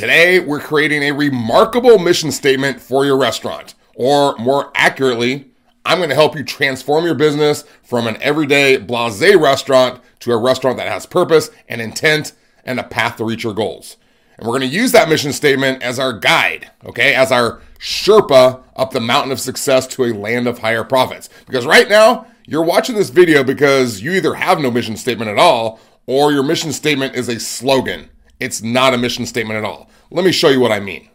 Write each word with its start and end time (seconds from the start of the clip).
Today, 0.00 0.40
we're 0.40 0.60
creating 0.60 1.02
a 1.02 1.12
remarkable 1.12 1.98
mission 1.98 2.32
statement 2.32 2.80
for 2.80 3.04
your 3.04 3.18
restaurant. 3.18 3.74
Or 3.94 4.34
more 4.38 4.72
accurately, 4.74 5.50
I'm 5.84 5.98
going 5.98 6.08
to 6.08 6.14
help 6.14 6.34
you 6.34 6.42
transform 6.42 7.04
your 7.04 7.14
business 7.14 7.64
from 7.82 8.06
an 8.06 8.16
everyday 8.22 8.78
blase 8.78 9.36
restaurant 9.36 10.00
to 10.20 10.32
a 10.32 10.38
restaurant 10.38 10.78
that 10.78 10.88
has 10.88 11.04
purpose 11.04 11.50
and 11.68 11.82
intent 11.82 12.32
and 12.64 12.80
a 12.80 12.82
path 12.82 13.16
to 13.16 13.26
reach 13.26 13.44
your 13.44 13.52
goals. 13.52 13.98
And 14.38 14.46
we're 14.46 14.58
going 14.58 14.70
to 14.70 14.74
use 14.74 14.92
that 14.92 15.10
mission 15.10 15.34
statement 15.34 15.82
as 15.82 15.98
our 15.98 16.14
guide, 16.14 16.70
okay, 16.86 17.12
as 17.12 17.30
our 17.30 17.60
Sherpa 17.78 18.62
up 18.76 18.92
the 18.92 19.00
mountain 19.00 19.32
of 19.32 19.38
success 19.38 19.86
to 19.88 20.04
a 20.04 20.14
land 20.14 20.48
of 20.48 20.60
higher 20.60 20.82
profits. 20.82 21.28
Because 21.44 21.66
right 21.66 21.90
now, 21.90 22.26
you're 22.46 22.64
watching 22.64 22.96
this 22.96 23.10
video 23.10 23.44
because 23.44 24.00
you 24.00 24.12
either 24.12 24.32
have 24.32 24.60
no 24.60 24.70
mission 24.70 24.96
statement 24.96 25.30
at 25.30 25.38
all 25.38 25.78
or 26.06 26.32
your 26.32 26.42
mission 26.42 26.72
statement 26.72 27.16
is 27.16 27.28
a 27.28 27.38
slogan. 27.38 28.08
It's 28.40 28.62
not 28.62 28.94
a 28.94 28.98
mission 28.98 29.26
statement 29.26 29.58
at 29.58 29.64
all. 29.64 29.90
Let 30.10 30.24
me 30.24 30.32
show 30.32 30.48
you 30.48 30.60
what 30.60 30.72
I 30.72 30.80
mean. 30.80 31.08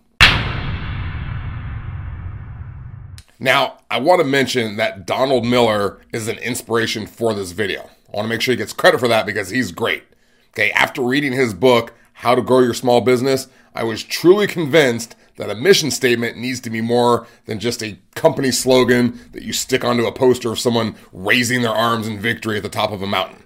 Now, 3.39 3.79
I 3.91 3.99
want 3.99 4.21
to 4.21 4.27
mention 4.27 4.77
that 4.77 5.05
Donald 5.05 5.45
Miller 5.45 5.99
is 6.13 6.27
an 6.27 6.37
inspiration 6.37 7.05
for 7.05 7.33
this 7.33 7.51
video. 7.51 7.81
I 7.81 8.15
want 8.15 8.25
to 8.25 8.29
make 8.29 8.41
sure 8.41 8.53
he 8.53 8.57
gets 8.57 8.71
credit 8.71 8.99
for 8.99 9.09
that 9.09 9.25
because 9.25 9.49
he's 9.49 9.71
great. 9.71 10.03
Okay, 10.51 10.71
after 10.71 11.01
reading 11.01 11.33
his 11.33 11.53
book, 11.53 11.93
How 12.13 12.33
to 12.35 12.41
Grow 12.41 12.59
Your 12.59 12.73
Small 12.73 13.01
Business, 13.01 13.47
I 13.73 13.83
was 13.83 14.03
truly 14.03 14.47
convinced 14.47 15.17
that 15.35 15.49
a 15.49 15.55
mission 15.55 15.91
statement 15.91 16.37
needs 16.37 16.61
to 16.61 16.69
be 16.69 16.79
more 16.79 17.27
than 17.45 17.59
just 17.59 17.83
a 17.83 17.97
company 18.15 18.51
slogan 18.51 19.19
that 19.33 19.43
you 19.43 19.51
stick 19.51 19.83
onto 19.83 20.05
a 20.05 20.13
poster 20.13 20.51
of 20.51 20.59
someone 20.59 20.95
raising 21.11 21.61
their 21.61 21.73
arms 21.73 22.07
in 22.07 22.19
victory 22.19 22.55
at 22.55 22.63
the 22.63 22.69
top 22.69 22.91
of 22.91 23.01
a 23.01 23.07
mountain. 23.07 23.44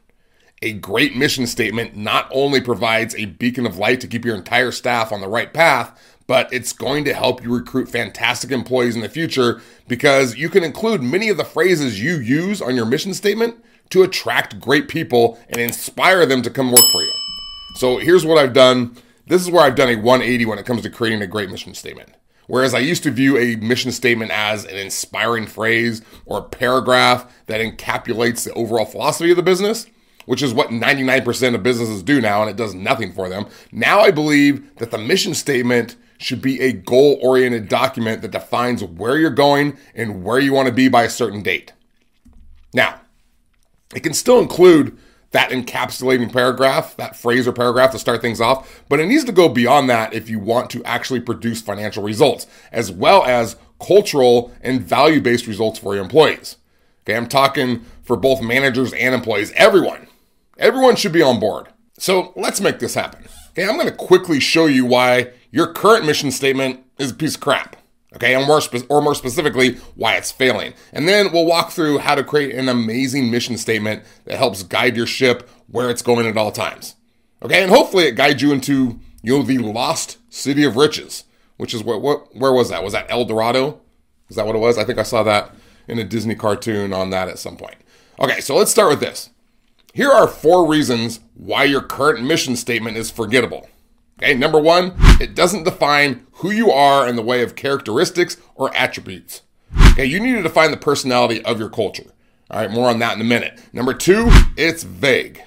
A 0.62 0.73
great 0.73 1.16
mission 1.16 1.48
statement 1.48 1.95
not 1.95 2.27
only 2.31 2.59
provides 2.59 3.16
a 3.16 3.26
beacon 3.26 3.66
of 3.66 3.77
light 3.77 4.02
to 4.02 4.08
keep 4.08 4.26
your 4.26 4.36
entire 4.36 4.72
staff 4.72 5.13
on 5.13 5.22
the 5.22 5.27
right 5.30 5.54
path, 5.54 5.98
but 6.27 6.52
it's 6.52 6.73
going 6.73 7.05
to 7.05 7.13
help 7.13 7.41
you 7.41 7.55
recruit 7.55 7.88
fantastic 7.88 8.52
employees 8.52 8.95
in 8.95 9.02
the 9.02 9.08
future 9.08 9.62
because 9.87 10.35
you 10.35 10.49
can 10.49 10.65
include 10.65 11.02
many 11.02 11.30
of 11.30 11.37
the 11.37 11.46
phrases 11.46 12.04
you 12.04 12.18
use 12.18 12.62
on 12.62 12.76
your 12.76 12.85
mission 12.85 13.13
statement 13.13 13.63
to 13.90 14.04
attract 14.04 14.60
great 14.60 14.90
people 14.90 15.40
and 15.48 15.62
inspire 15.62 16.26
them 16.26 16.41
to 16.41 16.49
come 16.49 16.71
work 16.71 16.85
for 16.91 17.02
you. 17.02 17.12
So 17.76 17.98
here's 17.98 18.26
what 18.26 18.37
I've 18.37 18.54
done. 18.54 18.98
This 19.27 19.41
is 19.41 19.49
where 19.49 19.63
I've 19.63 19.76
done 19.76 19.90
a 19.90 19.96
180 19.96 20.46
when 20.46 20.60
it 20.60 20.65
comes 20.65 20.82
to 20.82 20.90
creating 20.90 21.21
a 21.21 21.27
great 21.27 21.49
mission 21.49 21.74
statement. 21.74 22.10
Whereas 22.48 22.74
I 22.74 22.80
used 22.80 23.04
to 23.04 23.12
view 23.12 23.37
a 23.37 23.55
mission 23.55 23.91
statement 23.91 24.32
as 24.32 24.65
an 24.65 24.76
inspiring 24.76 25.48
phrase 25.48 26.02
or 26.26 26.40
a 26.40 26.43
paragraph 26.43 27.32
that 27.46 27.62
encapsulates 27.62 28.43
the 28.43 28.54
overall 28.54 28.85
philosophy 28.85 29.32
of 29.32 29.37
the 29.37 29.43
business, 29.43 29.87
which 30.30 30.44
is 30.44 30.54
what 30.54 30.70
99% 30.70 31.55
of 31.55 31.63
businesses 31.63 32.04
do 32.04 32.22
now, 32.22 32.41
and 32.41 32.52
it 32.52 32.55
does 32.55 32.76
nothing 32.76 33.12
for 33.12 33.30
them. 33.30 33.48
Now 33.72 34.02
I 34.02 34.12
believe 34.12 34.76
that 34.76 34.91
the 34.91 34.99
mission 34.99 35.34
statement 35.34 35.96
should 36.20 36.40
be 36.40 36.62
a 36.62 36.71
goal 36.71 37.18
oriented 37.20 37.68
document 37.68 38.21
that 38.21 38.30
defines 38.30 38.84
where 38.84 39.18
you're 39.18 39.32
going 39.32 39.76
and 39.96 40.24
where 40.24 40.38
you 40.38 40.54
want 40.54 40.68
to 40.68 40.71
be 40.71 40.88
by 40.88 41.02
a 41.02 41.10
certain 41.10 41.41
date. 41.41 41.74
Now, 42.76 43.02
it 43.96 44.02
can 44.02 44.13
still 44.13 44.40
include 44.40 44.96
that 45.32 45.49
encapsulating 45.49 46.32
paragraph, 46.32 46.96
that 46.98 47.16
phrase 47.16 47.48
or 47.48 47.52
paragraph 47.52 47.91
to 47.93 47.98
start 47.98 48.21
things 48.21 48.40
off, 48.40 48.84
but 48.88 48.99
it 48.99 49.08
needs 49.08 49.26
to 49.26 49.32
go 49.32 49.49
beyond 49.49 49.90
that 49.90 50.14
if 50.14 50.30
you 50.30 50.38
want 50.38 50.70
to 50.70 50.84
actually 50.84 51.21
produce 51.21 51.60
financial 51.60 52.04
results, 52.04 52.46
as 52.71 52.91
well 52.91 53.26
as 53.26 53.55
cultural 53.84 54.54
and 54.62 54.84
value 54.84 55.21
based 55.21 55.48
results 55.48 55.80
for 55.80 55.96
your 55.96 56.04
employees. 56.04 56.58
Okay, 57.04 57.18
I'm 57.18 57.27
talking 57.27 57.84
for 58.04 58.16
both 58.16 58.43
managers 58.43 58.93
and 58.93 59.16
employees, 59.16 59.52
everyone. 59.54 60.09
Everyone 60.60 60.98
should 60.98 61.13
be 61.13 61.21
on 61.21 61.40
board. 61.40 61.70
So 61.98 62.34
let's 62.35 62.62
make 62.62 62.79
this 62.79 62.93
happen. 62.93 63.26
Okay, 63.52 63.68
I'm 63.68 63.79
to 63.79 63.91
quickly 63.91 64.40
show 64.40 64.66
you 64.68 64.85
why 64.85 65.31
your 65.52 65.74
current 65.74 66.06
mission 66.06 66.31
statement 66.31 66.81
is 66.97 67.12
a 67.12 67.16
piece 67.16 67.35
of 67.35 67.41
crap. 67.41 67.78
Okay, 68.16 68.34
and 68.35 68.46
more 68.46 68.59
spe- 68.59 68.90
or 68.90 69.02
more 69.02 69.16
specifically, 69.16 69.75
why 69.96 70.16
it's 70.16 70.31
failing. 70.31 70.74
And 70.91 71.07
then 71.07 71.31
we'll 71.31 71.46
walk 71.46 71.72
through 71.72 72.00
how 72.00 72.16
to 72.16 72.24
create 72.24 72.56
an 72.56 72.68
amazing 72.68 73.31
mission 73.31 73.58
statement 73.58 74.03
that 74.25 74.38
helps 74.38 74.64
guide 74.64 74.97
your 74.97 75.06
ship 75.06 75.50
where 75.68 75.90
it's 75.90 76.02
going 76.02 76.25
at 76.25 76.38
all 76.38 76.52
times. 76.52 76.96
Okay, 77.41 77.62
and 77.62 77.72
hopefully 77.72 78.06
it 78.06 78.16
guides 78.16 78.41
you 78.41 78.52
into 78.52 79.00
you 79.22 79.38
know 79.38 79.44
the 79.44 79.59
lost 79.59 80.18
city 80.30 80.64
of 80.64 80.76
riches, 80.76 81.24
which 81.58 81.74
is 81.74 81.84
what 81.84 82.02
what 82.02 82.36
where 82.36 82.52
was 82.52 82.70
that? 82.70 82.84
Was 82.84 82.94
that 82.94 83.09
El 83.09 83.26
Dorado? 83.26 83.80
Is 84.30 84.36
that 84.36 84.46
what 84.46 84.56
it 84.56 84.59
was? 84.59 84.78
I 84.78 84.84
think 84.84 85.00
I 85.00 85.03
saw 85.03 85.24
that 85.24 85.56
in 85.88 86.00
a 86.00 86.03
Disney 86.03 86.36
cartoon 86.36 86.91
on 86.94 87.12
that 87.12 87.30
at 87.30 87.40
some 87.40 87.56
point. 87.56 87.78
Okay, 88.20 88.41
so 88.41 88.56
let's 88.56 88.72
start 88.72 88.90
with 88.90 89.00
this. 89.00 89.30
Here 89.94 90.12
are 90.12 90.28
four 90.28 90.68
reasons 90.68 91.20
why 91.34 91.64
your 91.64 91.82
current 91.82 92.24
mission 92.24 92.56
statement 92.56 92.96
is 92.96 93.10
forgettable. 93.10 93.68
Okay, 94.22 94.36
number 94.36 94.60
one, 94.60 94.94
it 95.20 95.34
doesn't 95.34 95.64
define 95.64 96.28
who 96.34 96.52
you 96.52 96.72
are 96.72 97.08
in 97.08 97.16
the 97.16 97.24
way 97.24 97.42
of 97.42 97.56
characteristics 97.56 98.38
or 98.54 98.76
attributes. 98.76 99.42
Okay, 99.94 100.06
you 100.06 100.20
need 100.20 100.34
to 100.34 100.44
define 100.44 100.72
the 100.72 100.78
personality 100.78 101.44
of 101.44 101.58
your 101.58 101.70
culture. 101.70 102.12
All 102.52 102.60
right, 102.60 102.70
more 102.70 102.90
on 102.90 103.00
that 103.00 103.16
in 103.16 103.22
a 103.22 103.26
minute. 103.26 103.60
Number 103.74 103.94
two, 103.94 104.28
it's 104.58 104.84
vague. 104.84 105.42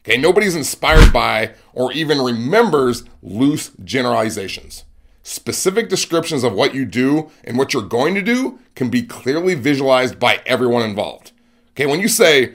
Okay, 0.00 0.16
nobody's 0.16 0.56
inspired 0.56 1.12
by 1.12 1.52
or 1.74 1.92
even 1.92 2.18
remembers 2.18 3.04
loose 3.22 3.72
generalizations. 3.84 4.84
Specific 5.22 5.88
descriptions 5.88 6.44
of 6.44 6.54
what 6.54 6.74
you 6.74 6.84
do 6.84 7.30
and 7.44 7.58
what 7.58 7.74
you're 7.74 7.82
going 7.82 8.14
to 8.14 8.22
do 8.22 8.58
can 8.74 8.88
be 8.88 9.02
clearly 9.02 9.54
visualized 9.54 10.18
by 10.18 10.40
everyone 10.46 10.82
involved. 10.82 11.32
Okay, 11.72 11.86
when 11.86 12.00
you 12.00 12.08
say, 12.08 12.54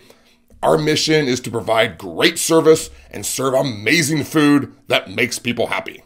our 0.67 0.77
mission 0.77 1.29
is 1.29 1.39
to 1.39 1.49
provide 1.49 1.97
great 1.97 2.37
service 2.37 2.89
and 3.09 3.25
serve 3.25 3.53
amazing 3.53 4.25
food 4.25 4.75
that 4.87 5.09
makes 5.09 5.39
people 5.39 5.67
happy. 5.67 6.03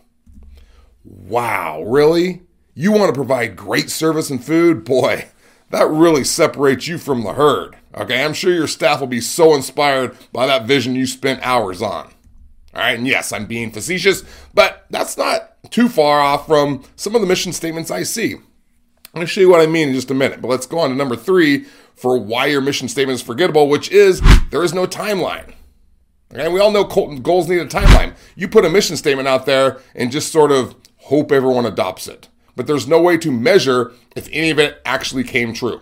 Wow, 1.04 1.82
really? 1.82 2.44
You 2.76 2.92
want 2.92 3.10
to 3.10 3.18
provide 3.18 3.56
great 3.56 3.90
service 3.90 4.30
and 4.30 4.44
food? 4.44 4.86
Boy, 4.86 5.30
that 5.72 5.90
really 5.90 6.24
separates 6.24 6.88
you 6.88 7.00
from 7.00 7.24
the 7.24 7.34
herd. 7.34 7.76
Okay, 7.96 8.24
I'm 8.24 8.36
sure 8.36 8.54
your 8.54 8.68
staff 8.68 9.00
will 9.00 9.08
be 9.08 9.20
so 9.20 9.56
inspired 9.56 10.16
by 10.32 10.46
that 10.46 10.68
vision 10.68 10.94
you 10.94 11.08
spent 11.08 11.46
hours 11.46 11.82
on. 11.82 12.14
All 12.76 12.82
right, 12.82 12.98
and 13.00 13.08
yes, 13.08 13.34
I'm 13.34 13.48
being 13.48 13.72
facetious, 13.72 14.24
but 14.54 14.86
that's 14.92 15.18
not 15.18 15.58
too 15.72 15.90
far 15.90 16.20
off 16.20 16.46
from 16.46 16.84
some 16.96 17.16
of 17.16 17.22
the 17.22 17.28
mission 17.28 17.52
statements 17.52 17.90
I 17.90 18.04
see. 18.04 18.36
I'm 18.36 18.42
going 19.16 19.26
to 19.26 19.34
show 19.34 19.42
you 19.42 19.50
what 19.50 19.60
I 19.60 19.66
mean 19.66 19.90
in 19.90 19.96
just 19.96 20.12
a 20.12 20.14
minute, 20.14 20.40
but 20.40 20.50
let's 20.50 20.68
go 20.68 20.80
on 20.80 20.92
to 20.92 20.96
number 20.96 21.16
three 21.16 21.66
for 21.96 22.18
why 22.18 22.48
your 22.48 22.62
mission 22.62 22.88
statement 22.88 23.16
is 23.16 23.22
forgettable, 23.22 23.68
which 23.68 23.90
is 23.90 24.22
there 24.50 24.64
is 24.64 24.74
no 24.74 24.86
timeline. 24.88 25.54
Okay, 26.34 26.48
we 26.48 26.60
all 26.60 26.72
know 26.72 26.84
goals 26.84 27.50
need 27.50 27.60
a 27.60 27.66
timeline. 27.66 28.16
You 28.36 28.48
put 28.48 28.66
a 28.66 28.70
mission 28.70 28.96
statement 28.96 29.28
out 29.28 29.46
there 29.46 29.80
and 29.96 30.12
just 30.12 30.32
sort 30.32 30.52
of 30.52 30.76
hope 30.98 31.32
everyone 31.32 31.66
adopts 31.66 32.08
it. 32.08 32.30
But 32.56 32.68
there's 32.68 32.88
no 32.88 33.02
way 33.02 33.18
to 33.18 33.32
measure 33.32 33.92
if 34.16 34.30
any 34.32 34.50
of 34.50 34.60
it 34.60 34.82
actually 34.86 35.24
came 35.24 35.54
true. 35.54 35.82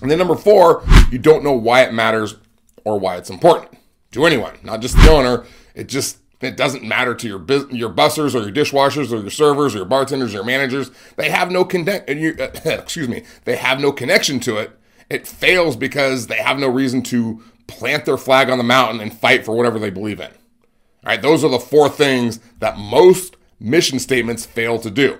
And 0.00 0.10
then 0.10 0.18
number 0.18 0.36
four, 0.36 0.82
you 1.10 1.18
don't 1.18 1.44
know 1.44 1.52
why 1.52 1.82
it 1.82 1.92
matters 1.92 2.36
or 2.84 2.98
why 2.98 3.16
it's 3.16 3.30
important 3.30 3.72
to 4.12 4.24
anyone, 4.24 4.56
not 4.62 4.80
just 4.80 4.96
the 4.96 5.10
owner. 5.10 5.44
It 5.74 5.88
just 5.88 6.18
it 6.40 6.56
doesn't 6.56 6.82
matter 6.82 7.14
to 7.14 7.28
your 7.28 7.38
bus- 7.38 7.70
your 7.70 7.90
bussers 7.90 8.34
or 8.34 8.48
your 8.48 8.52
dishwashers 8.52 9.12
or 9.12 9.20
your 9.20 9.30
servers 9.30 9.74
or 9.74 9.78
your 9.78 9.86
bartenders 9.86 10.32
or 10.32 10.38
your 10.38 10.44
managers. 10.44 10.90
They 11.16 11.28
have 11.28 11.50
no 11.50 11.64
connect. 11.64 12.08
excuse 12.64 13.08
me. 13.08 13.24
They 13.44 13.56
have 13.56 13.78
no 13.78 13.92
connection 13.92 14.40
to 14.40 14.56
it. 14.56 14.72
It 15.10 15.26
fails 15.26 15.76
because 15.76 16.28
they 16.28 16.36
have 16.36 16.58
no 16.58 16.68
reason 16.68 17.02
to 17.02 17.42
plant 17.66 18.04
their 18.04 18.16
flag 18.16 18.48
on 18.48 18.58
the 18.58 18.64
mountain 18.64 19.00
and 19.00 19.12
fight 19.12 19.44
for 19.44 19.56
whatever 19.56 19.78
they 19.78 19.90
believe 19.90 20.20
in. 20.20 20.30
All 20.30 21.06
right, 21.06 21.20
those 21.20 21.44
are 21.44 21.50
the 21.50 21.58
four 21.58 21.88
things 21.88 22.38
that 22.60 22.78
most 22.78 23.36
mission 23.58 23.98
statements 23.98 24.46
fail 24.46 24.78
to 24.78 24.90
do. 24.90 25.18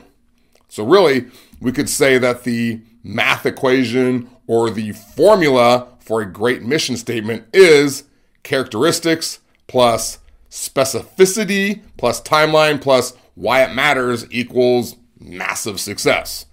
So 0.69 0.85
really, 0.87 1.27
we 1.61 1.73
could 1.73 1.89
say 1.89 2.19
that 2.19 2.45
the 2.45 2.81
math 3.03 3.45
equation 3.45 4.31
or 4.47 4.71
the 4.71 4.93
formula 4.93 5.89
for 6.01 6.21
a 6.21 6.31
great 6.31 6.63
mission 6.63 6.97
statement 6.97 7.45
is 7.53 8.05
characteristics 8.43 9.41
plus 9.67 10.19
specificity 10.51 11.83
plus 11.97 12.21
timeline 12.23 12.81
plus 12.81 13.15
why 13.35 13.63
it 13.63 13.75
matters 13.75 14.27
equals 14.31 14.97
massive 15.19 15.81
success. 15.81 16.47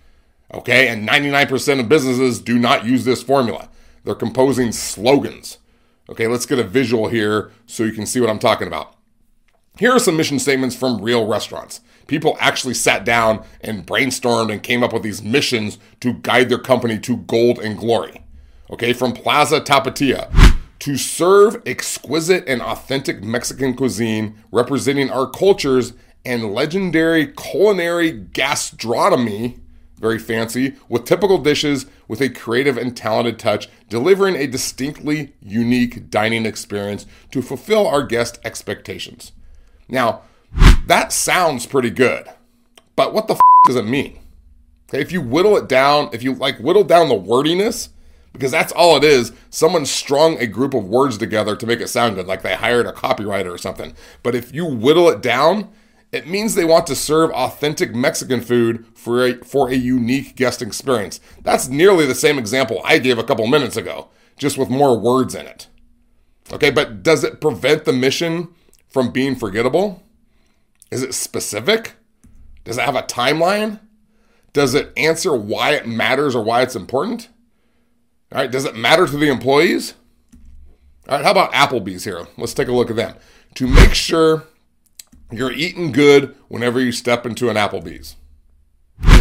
Okay, 0.53 0.88
and 0.88 1.07
99% 1.07 1.79
of 1.79 1.89
businesses 1.89 2.39
do 2.39 2.57
not 2.57 2.85
use 2.85 3.03
this 3.03 3.21
formula. 3.21 3.69
They're 4.03 4.15
composing 4.15 4.71
slogans. 4.71 5.57
Okay, 6.09 6.27
let's 6.27 6.45
get 6.45 6.59
a 6.59 6.63
visual 6.63 7.09
here 7.09 7.51
so 7.65 7.83
you 7.83 7.91
can 7.91 8.05
see 8.05 8.21
what 8.21 8.29
I'm 8.29 8.39
talking 8.39 8.67
about. 8.67 8.95
Here 9.77 9.91
are 9.91 9.99
some 9.99 10.17
mission 10.17 10.39
statements 10.39 10.75
from 10.75 11.01
real 11.01 11.27
restaurants. 11.27 11.81
People 12.07 12.38
actually 12.39 12.73
sat 12.73 13.03
down 13.03 13.44
and 13.61 13.85
brainstormed 13.85 14.51
and 14.51 14.63
came 14.63 14.83
up 14.83 14.94
with 14.94 15.03
these 15.03 15.21
missions 15.21 15.77
to 15.99 16.13
guide 16.13 16.47
their 16.47 16.57
company 16.57 16.97
to 16.99 17.17
gold 17.17 17.59
and 17.59 17.77
glory. 17.77 18.23
Okay, 18.71 18.94
from 18.94 19.11
Plaza 19.11 19.59
Tapatia 19.59 20.31
to 20.79 20.97
serve 20.97 21.61
exquisite 21.65 22.47
and 22.47 22.61
authentic 22.61 23.23
Mexican 23.23 23.75
cuisine 23.75 24.35
representing 24.51 25.09
our 25.09 25.29
cultures 25.29 25.94
and 26.23 26.53
legendary 26.53 27.27
culinary 27.27 28.11
gastronomy 28.11 29.59
very 29.97 30.19
fancy, 30.19 30.75
with 30.88 31.05
typical 31.05 31.38
dishes 31.39 31.85
with 32.07 32.21
a 32.21 32.29
creative 32.29 32.77
and 32.77 32.95
talented 32.95 33.39
touch, 33.39 33.67
delivering 33.89 34.35
a 34.35 34.47
distinctly 34.47 35.33
unique 35.41 36.09
dining 36.09 36.45
experience 36.45 37.05
to 37.31 37.41
fulfill 37.41 37.88
our 37.88 38.03
guest 38.03 38.39
expectations. 38.44 39.31
Now, 39.88 40.21
That 40.85 41.11
sounds 41.11 41.65
pretty 41.65 41.89
good. 41.89 42.27
But 42.95 43.13
what 43.13 43.27
the 43.27 43.33
f- 43.33 43.39
does 43.65 43.75
it 43.75 43.85
mean? 43.85 44.19
Okay, 44.89 45.01
if 45.01 45.11
you 45.11 45.21
whittle 45.21 45.57
it 45.57 45.67
down, 45.67 46.09
if 46.13 46.23
you 46.23 46.33
like 46.33 46.57
whittle 46.59 46.85
down 46.85 47.09
the 47.09 47.15
wordiness, 47.15 47.89
because 48.31 48.51
that's 48.51 48.71
all 48.71 48.95
it 48.95 49.03
is, 49.03 49.33
someone 49.49 49.85
strung 49.85 50.38
a 50.38 50.47
group 50.47 50.73
of 50.73 50.85
words 50.85 51.17
together 51.17 51.55
to 51.57 51.67
make 51.67 51.81
it 51.81 51.89
sound 51.89 52.15
good, 52.15 52.25
like 52.25 52.41
they 52.41 52.55
hired 52.55 52.85
a 52.85 52.94
copywriter 52.94 53.53
or 53.53 53.57
something. 53.57 53.94
But 54.23 54.35
if 54.35 54.53
you 54.53 54.65
whittle 54.65 55.09
it 55.09 55.21
down, 55.21 55.69
it 56.18 56.28
means 56.28 56.56
they 56.56 56.66
want 56.66 56.88
to 56.88 56.96
serve 56.96 57.30
authentic 57.31 57.94
Mexican 57.94 58.42
food 58.42 58.86
for 58.96 59.24
a, 59.24 59.34
for 59.46 59.69
a 59.69 59.75
unique 59.75 60.36
guest 60.36 60.64
experience. 60.64 61.19
That's 61.44 61.69
nearly 61.69 62.08
the 62.08 62.16
same 62.16 62.40
example 62.40 62.81
I 62.84 62.98
gave 62.98 63.19
a 63.19 63.24
couple 63.24 63.46
minutes 63.46 63.78
ago, 63.78 64.10
just 64.36 64.58
with 64.58 64.69
more 64.69 65.00
words 65.00 65.36
in 65.36 65.46
it. 65.46 65.68
Okay, 66.52 66.72
but 66.72 67.04
does 67.04 67.24
it 67.24 67.40
prevent 67.40 67.86
the 67.86 67.94
mission 67.94 68.50
from 68.88 69.12
being 69.12 69.36
forgettable? 69.36 70.02
Is 70.90 71.04
it 71.04 71.14
specific? 71.14 71.94
Does 72.64 72.80
it 72.80 72.86
have 72.86 72.96
a 72.96 73.04
timeline? 73.04 73.80
Does 74.54 74.74
it 74.74 74.92
answer 74.98 75.36
why 75.36 75.72
it 75.72 75.88
matters 75.88 76.36
or 76.36 76.44
why 76.44 76.64
it's 76.64 76.75
important? 76.75 77.30
All 78.31 78.40
right, 78.40 78.52
does 78.52 78.66
it 78.66 78.75
matter 78.75 79.06
to 79.06 79.18
the 79.18 79.30
employees? 79.30 79.94
All 81.08 81.18
right, 81.18 81.24
how 81.24 81.31
about 81.31 81.54
Applebee's 81.54 82.06
here? 82.06 82.28
Let's 82.38 82.56
take 82.56 82.69
a 82.69 82.74
look 82.74 82.90
at 82.90 82.96
them. 82.96 83.16
To 83.56 83.68
make 83.68 83.94
sure 83.94 84.44
you're 85.31 85.51
eating 85.51 85.91
good 85.91 86.35
whenever 86.47 86.79
you 86.79 86.91
step 86.91 87.25
into 87.25 87.50
an 87.50 87.56
Applebee's. 87.56 88.15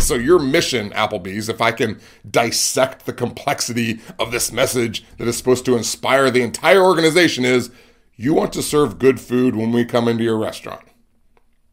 So, 0.00 0.14
your 0.14 0.38
mission, 0.38 0.90
Applebee's, 0.90 1.48
if 1.48 1.60
I 1.60 1.72
can 1.72 2.00
dissect 2.28 3.04
the 3.04 3.12
complexity 3.12 4.00
of 4.18 4.30
this 4.30 4.50
message 4.50 5.04
that 5.18 5.28
is 5.28 5.36
supposed 5.36 5.64
to 5.66 5.76
inspire 5.76 6.30
the 6.30 6.42
entire 6.42 6.82
organization, 6.82 7.44
is 7.44 7.70
you 8.14 8.32
want 8.32 8.52
to 8.54 8.62
serve 8.62 8.98
good 8.98 9.20
food 9.20 9.54
when 9.54 9.72
we 9.72 9.84
come 9.84 10.08
into 10.08 10.24
your 10.24 10.38
restaurant. 10.38 10.84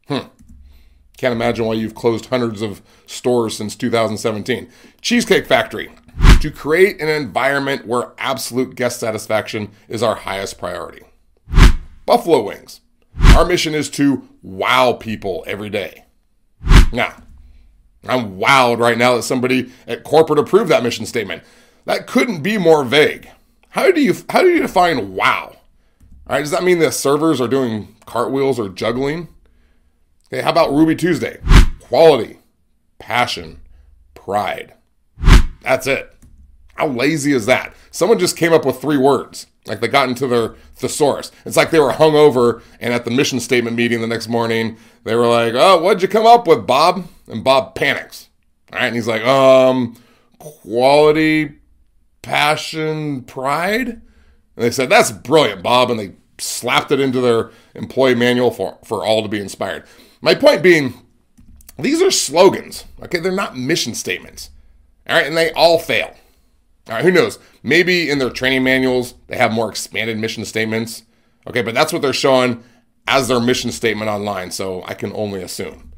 Hmm. 0.07 0.27
Can't 1.17 1.31
imagine 1.31 1.65
why 1.65 1.75
you've 1.75 1.95
closed 1.95 2.25
hundreds 2.25 2.61
of 2.61 2.81
stores 3.05 3.55
since 3.55 3.75
2017. 3.75 4.69
Cheesecake 4.99 5.45
Factory. 5.45 5.91
To 6.41 6.51
create 6.51 7.01
an 7.01 7.07
environment 7.07 7.87
where 7.87 8.11
absolute 8.17 8.75
guest 8.75 8.99
satisfaction 8.99 9.71
is 9.87 10.03
our 10.03 10.15
highest 10.15 10.57
priority. 10.57 11.03
Buffalo 12.05 12.41
Wings. 12.43 12.81
Our 13.35 13.45
mission 13.45 13.73
is 13.73 13.89
to 13.91 14.27
wow 14.41 14.93
people 14.93 15.43
every 15.47 15.69
day. 15.69 16.05
Now, 16.91 17.15
I'm 18.07 18.37
wowed 18.37 18.79
right 18.79 18.97
now 18.97 19.15
that 19.15 19.23
somebody 19.23 19.71
at 19.87 20.03
corporate 20.03 20.39
approved 20.39 20.69
that 20.69 20.83
mission 20.83 21.05
statement. 21.05 21.43
That 21.85 22.07
couldn't 22.07 22.43
be 22.43 22.57
more 22.57 22.83
vague. 22.83 23.29
How 23.69 23.91
do 23.91 24.01
you 24.01 24.13
how 24.29 24.41
do 24.41 24.49
you 24.49 24.61
define 24.61 25.15
wow? 25.15 25.55
All 26.27 26.35
right, 26.35 26.41
does 26.41 26.51
that 26.51 26.63
mean 26.63 26.79
the 26.79 26.91
servers 26.91 27.41
are 27.41 27.47
doing 27.47 27.95
cartwheels 28.05 28.59
or 28.59 28.69
juggling? 28.69 29.27
Okay, 30.31 30.41
how 30.41 30.51
about 30.51 30.71
Ruby 30.71 30.95
Tuesday? 30.95 31.39
Quality, 31.79 32.39
passion, 32.99 33.61
pride. 34.13 34.73
That's 35.61 35.87
it. 35.87 36.12
How 36.75 36.87
lazy 36.87 37.33
is 37.33 37.45
that? 37.45 37.73
Someone 37.91 38.19
just 38.19 38.37
came 38.37 38.53
up 38.53 38.65
with 38.65 38.81
three 38.81 38.97
words. 38.97 39.47
Like 39.65 39.79
they 39.79 39.87
got 39.87 40.09
into 40.09 40.27
their 40.27 40.55
thesaurus. 40.75 41.31
It's 41.45 41.55
like 41.55 41.71
they 41.71 41.79
were 41.79 41.91
hungover 41.91 42.61
and 42.79 42.93
at 42.93 43.05
the 43.05 43.11
mission 43.11 43.39
statement 43.39 43.77
meeting 43.77 44.01
the 44.01 44.07
next 44.07 44.27
morning, 44.27 44.77
they 45.03 45.15
were 45.15 45.27
like, 45.27 45.53
Oh, 45.55 45.81
what'd 45.81 46.01
you 46.01 46.07
come 46.07 46.25
up 46.25 46.47
with, 46.47 46.67
Bob? 46.67 47.05
And 47.27 47.43
Bob 47.43 47.75
panics. 47.75 48.29
All 48.73 48.79
right. 48.79 48.87
And 48.87 48.95
he's 48.95 49.07
like, 49.07 49.23
Um, 49.23 49.95
quality, 50.39 51.59
passion, 52.21 53.23
pride. 53.23 53.87
And 53.87 54.01
they 54.55 54.71
said, 54.71 54.89
That's 54.89 55.11
brilliant, 55.11 55.63
Bob. 55.63 55.89
And 55.89 55.99
they 55.99 56.13
slapped 56.39 56.91
it 56.91 56.99
into 56.99 57.21
their 57.21 57.51
employee 57.73 58.15
manual 58.15 58.51
for, 58.51 58.79
for 58.83 59.05
all 59.05 59.23
to 59.23 59.29
be 59.29 59.39
inspired. 59.39 59.85
My 60.19 60.35
point 60.35 60.61
being, 60.61 60.93
these 61.79 62.01
are 62.01 62.11
slogans. 62.11 62.85
Okay. 63.01 63.19
They're 63.19 63.31
not 63.31 63.57
mission 63.57 63.93
statements. 63.93 64.49
All 65.07 65.15
right. 65.15 65.25
And 65.25 65.37
they 65.37 65.53
all 65.53 65.79
fail. 65.79 66.13
All 66.89 66.95
right, 66.95 67.03
who 67.03 67.11
knows? 67.11 67.39
Maybe 67.61 68.09
in 68.09 68.19
their 68.19 68.29
training 68.29 68.63
manuals 68.63 69.15
they 69.27 69.37
have 69.37 69.51
more 69.51 69.69
expanded 69.69 70.17
mission 70.17 70.43
statements. 70.45 71.03
Okay, 71.47 71.61
but 71.61 71.73
that's 71.73 71.93
what 71.93 72.01
they're 72.01 72.13
showing 72.13 72.63
as 73.07 73.27
their 73.27 73.39
mission 73.39 73.71
statement 73.71 74.09
online. 74.09 74.51
So 74.51 74.83
I 74.85 74.93
can 74.93 75.13
only 75.13 75.41
assume. 75.41 75.93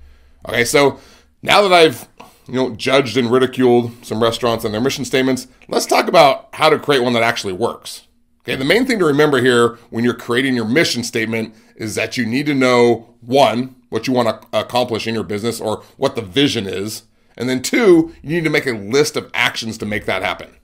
Okay, 0.48 0.66
so 0.66 1.00
now 1.42 1.62
that 1.62 1.74
I've 1.74 2.08
you 2.48 2.54
know 2.54 2.76
judged 2.76 3.18
and 3.18 3.32
ridiculed 3.32 4.06
some 4.06 4.22
restaurants 4.22 4.64
and 4.64 4.74
their 4.74 4.82
mission 4.82 5.06
statements, 5.06 5.48
let's 5.68 5.86
talk 5.88 6.08
about 6.08 6.50
how 6.54 6.70
to 6.70 6.78
create 6.78 7.02
one 7.02 7.14
that 7.14 7.24
actually 7.24 7.54
works. 7.54 8.08
Okay, 8.42 8.56
the 8.56 8.66
main 8.66 8.86
thing 8.86 9.00
to 9.00 9.06
remember 9.06 9.42
here 9.42 9.80
when 9.90 10.04
you're 10.04 10.14
creating 10.14 10.54
your 10.54 10.66
mission 10.66 11.04
statement 11.04 11.56
is 11.76 11.96
that 11.96 12.16
you 12.16 12.28
need 12.28 12.46
to 12.46 12.54
know 12.54 13.16
one, 13.22 13.76
what 13.90 14.06
you 14.06 14.14
want 14.14 14.30
to 14.30 14.60
accomplish 14.60 15.08
in 15.08 15.16
your 15.16 15.24
business 15.24 15.60
or 15.60 15.84
what 15.98 16.16
the 16.16 16.22
vision 16.22 16.68
is. 16.68 17.04
And 17.36 17.50
then 17.50 17.64
two, 17.64 18.14
you 18.22 18.30
need 18.30 18.44
to 18.44 18.52
make 18.52 18.68
a 18.68 18.72
list 18.72 19.18
of 19.18 19.32
actions 19.34 19.80
to 19.80 19.86
make 19.86 20.06
that 20.06 20.22
happen. 20.22 20.56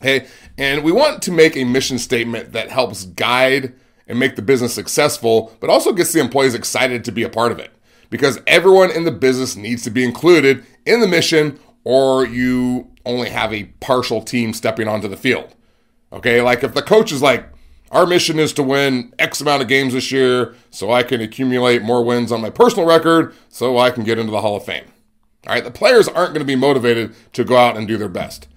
Okay. 0.00 0.26
And 0.56 0.82
we 0.82 0.92
want 0.92 1.22
to 1.22 1.32
make 1.32 1.56
a 1.56 1.64
mission 1.64 1.98
statement 1.98 2.52
that 2.52 2.70
helps 2.70 3.04
guide 3.04 3.74
and 4.06 4.18
make 4.18 4.34
the 4.36 4.42
business 4.42 4.74
successful, 4.74 5.56
but 5.60 5.70
also 5.70 5.92
gets 5.92 6.12
the 6.12 6.20
employees 6.20 6.54
excited 6.54 7.04
to 7.04 7.12
be 7.12 7.22
a 7.22 7.28
part 7.28 7.52
of 7.52 7.58
it. 7.58 7.70
Because 8.08 8.40
everyone 8.46 8.90
in 8.90 9.04
the 9.04 9.12
business 9.12 9.54
needs 9.54 9.82
to 9.84 9.90
be 9.90 10.02
included 10.02 10.64
in 10.84 11.00
the 11.00 11.06
mission, 11.06 11.60
or 11.84 12.26
you 12.26 12.90
only 13.06 13.28
have 13.30 13.52
a 13.52 13.64
partial 13.80 14.20
team 14.22 14.52
stepping 14.52 14.88
onto 14.88 15.06
the 15.06 15.16
field. 15.16 15.54
Okay. 16.12 16.40
Like 16.42 16.64
if 16.64 16.74
the 16.74 16.82
coach 16.82 17.12
is 17.12 17.22
like, 17.22 17.48
our 17.90 18.06
mission 18.06 18.38
is 18.38 18.52
to 18.54 18.62
win 18.62 19.12
X 19.18 19.40
amount 19.40 19.62
of 19.62 19.68
games 19.68 19.92
this 19.92 20.12
year 20.12 20.54
so 20.70 20.92
I 20.92 21.02
can 21.02 21.20
accumulate 21.20 21.82
more 21.82 22.04
wins 22.04 22.30
on 22.30 22.40
my 22.40 22.50
personal 22.50 22.86
record 22.86 23.34
so 23.48 23.78
I 23.78 23.90
can 23.90 24.04
get 24.04 24.18
into 24.18 24.30
the 24.30 24.40
Hall 24.40 24.56
of 24.56 24.64
Fame. 24.64 24.84
All 25.46 25.54
right. 25.54 25.64
The 25.64 25.70
players 25.70 26.08
aren't 26.08 26.32
going 26.32 26.40
to 26.40 26.44
be 26.44 26.56
motivated 26.56 27.14
to 27.32 27.44
go 27.44 27.56
out 27.56 27.76
and 27.76 27.86
do 27.86 27.96
their 27.96 28.08
best. 28.08 28.48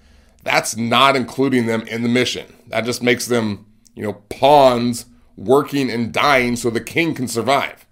That's 0.44 0.76
not 0.76 1.16
including 1.16 1.66
them 1.66 1.82
in 1.88 2.02
the 2.02 2.08
mission. 2.08 2.46
That 2.68 2.84
just 2.84 3.02
makes 3.02 3.26
them, 3.26 3.66
you 3.94 4.04
know, 4.04 4.12
pawns 4.28 5.06
working 5.36 5.90
and 5.90 6.12
dying 6.12 6.56
so 6.56 6.70
the 6.70 6.80
king 6.80 7.14
can 7.14 7.26
survive. 7.26 7.86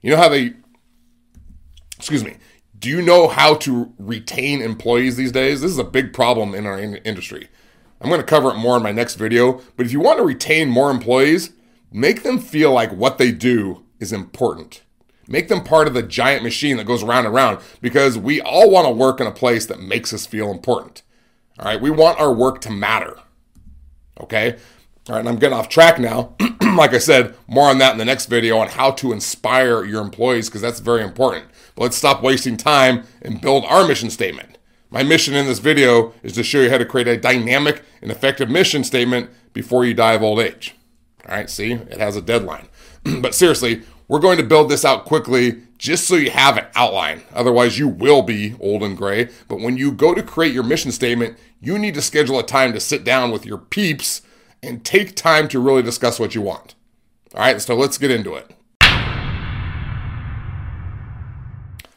You 0.00 0.12
know 0.12 0.16
how 0.16 0.28
they, 0.28 0.54
excuse 1.98 2.24
me, 2.24 2.36
do 2.78 2.88
you 2.88 3.02
know 3.02 3.28
how 3.28 3.54
to 3.56 3.92
retain 3.98 4.62
employees 4.62 5.16
these 5.16 5.32
days? 5.32 5.60
This 5.60 5.70
is 5.70 5.78
a 5.78 5.84
big 5.84 6.12
problem 6.12 6.54
in 6.54 6.66
our 6.66 6.78
in- 6.78 6.96
industry. 6.96 7.48
I'm 8.00 8.08
going 8.08 8.20
to 8.20 8.26
cover 8.26 8.50
it 8.50 8.56
more 8.56 8.76
in 8.76 8.82
my 8.82 8.90
next 8.90 9.14
video, 9.14 9.60
but 9.76 9.86
if 9.86 9.92
you 9.92 10.00
want 10.00 10.18
to 10.18 10.24
retain 10.24 10.70
more 10.70 10.90
employees, 10.90 11.50
make 11.92 12.22
them 12.22 12.38
feel 12.38 12.72
like 12.72 12.92
what 12.92 13.18
they 13.18 13.30
do 13.30 13.84
is 14.00 14.12
important. 14.12 14.82
Make 15.28 15.48
them 15.48 15.62
part 15.62 15.86
of 15.86 15.94
the 15.94 16.02
giant 16.02 16.42
machine 16.42 16.76
that 16.78 16.86
goes 16.86 17.04
around 17.04 17.26
and 17.26 17.34
around 17.34 17.60
because 17.80 18.18
we 18.18 18.40
all 18.40 18.70
want 18.70 18.86
to 18.86 18.92
work 18.92 19.20
in 19.20 19.26
a 19.26 19.32
place 19.32 19.66
that 19.66 19.80
makes 19.80 20.12
us 20.12 20.26
feel 20.26 20.50
important. 20.50 21.02
All 21.58 21.66
right, 21.66 21.80
we 21.80 21.90
want 21.90 22.20
our 22.20 22.32
work 22.32 22.60
to 22.62 22.70
matter. 22.70 23.18
Okay? 24.20 24.56
All 25.08 25.14
right, 25.14 25.20
and 25.20 25.28
I'm 25.28 25.36
getting 25.36 25.56
off 25.56 25.68
track 25.68 25.98
now. 25.98 26.34
like 26.76 26.94
I 26.94 26.98
said, 26.98 27.34
more 27.46 27.68
on 27.68 27.78
that 27.78 27.92
in 27.92 27.98
the 27.98 28.04
next 28.04 28.26
video 28.26 28.58
on 28.58 28.68
how 28.68 28.92
to 28.92 29.12
inspire 29.12 29.84
your 29.84 30.00
employees 30.00 30.48
because 30.48 30.62
that's 30.62 30.80
very 30.80 31.02
important. 31.02 31.46
But 31.74 31.82
let's 31.82 31.96
stop 31.96 32.22
wasting 32.22 32.56
time 32.56 33.04
and 33.20 33.40
build 33.40 33.64
our 33.64 33.86
mission 33.86 34.10
statement. 34.10 34.58
My 34.90 35.02
mission 35.02 35.34
in 35.34 35.46
this 35.46 35.58
video 35.58 36.12
is 36.22 36.34
to 36.34 36.42
show 36.42 36.60
you 36.60 36.70
how 36.70 36.78
to 36.78 36.84
create 36.84 37.08
a 37.08 37.16
dynamic 37.16 37.82
and 38.00 38.10
effective 38.10 38.50
mission 38.50 38.84
statement 38.84 39.30
before 39.52 39.84
you 39.84 39.94
die 39.94 40.12
of 40.12 40.22
old 40.22 40.38
age. 40.38 40.76
All 41.26 41.34
right, 41.34 41.48
see, 41.48 41.72
it 41.72 41.98
has 41.98 42.16
a 42.16 42.22
deadline. 42.22 42.68
but 43.20 43.34
seriously, 43.34 43.82
we're 44.12 44.18
going 44.18 44.36
to 44.36 44.44
build 44.44 44.70
this 44.70 44.84
out 44.84 45.06
quickly 45.06 45.62
just 45.78 46.06
so 46.06 46.16
you 46.16 46.30
have 46.30 46.58
an 46.58 46.66
outline. 46.74 47.22
Otherwise, 47.32 47.78
you 47.78 47.88
will 47.88 48.20
be 48.20 48.54
old 48.60 48.82
and 48.82 48.94
gray. 48.94 49.30
But 49.48 49.60
when 49.60 49.78
you 49.78 49.90
go 49.90 50.12
to 50.12 50.22
create 50.22 50.52
your 50.52 50.64
mission 50.64 50.92
statement, 50.92 51.38
you 51.62 51.78
need 51.78 51.94
to 51.94 52.02
schedule 52.02 52.38
a 52.38 52.42
time 52.42 52.74
to 52.74 52.78
sit 52.78 53.04
down 53.04 53.30
with 53.30 53.46
your 53.46 53.56
peeps 53.56 54.20
and 54.62 54.84
take 54.84 55.16
time 55.16 55.48
to 55.48 55.58
really 55.58 55.80
discuss 55.80 56.20
what 56.20 56.34
you 56.34 56.42
want. 56.42 56.74
All 57.34 57.40
right, 57.40 57.58
so 57.58 57.74
let's 57.74 57.96
get 57.96 58.10
into 58.10 58.34
it. 58.34 58.54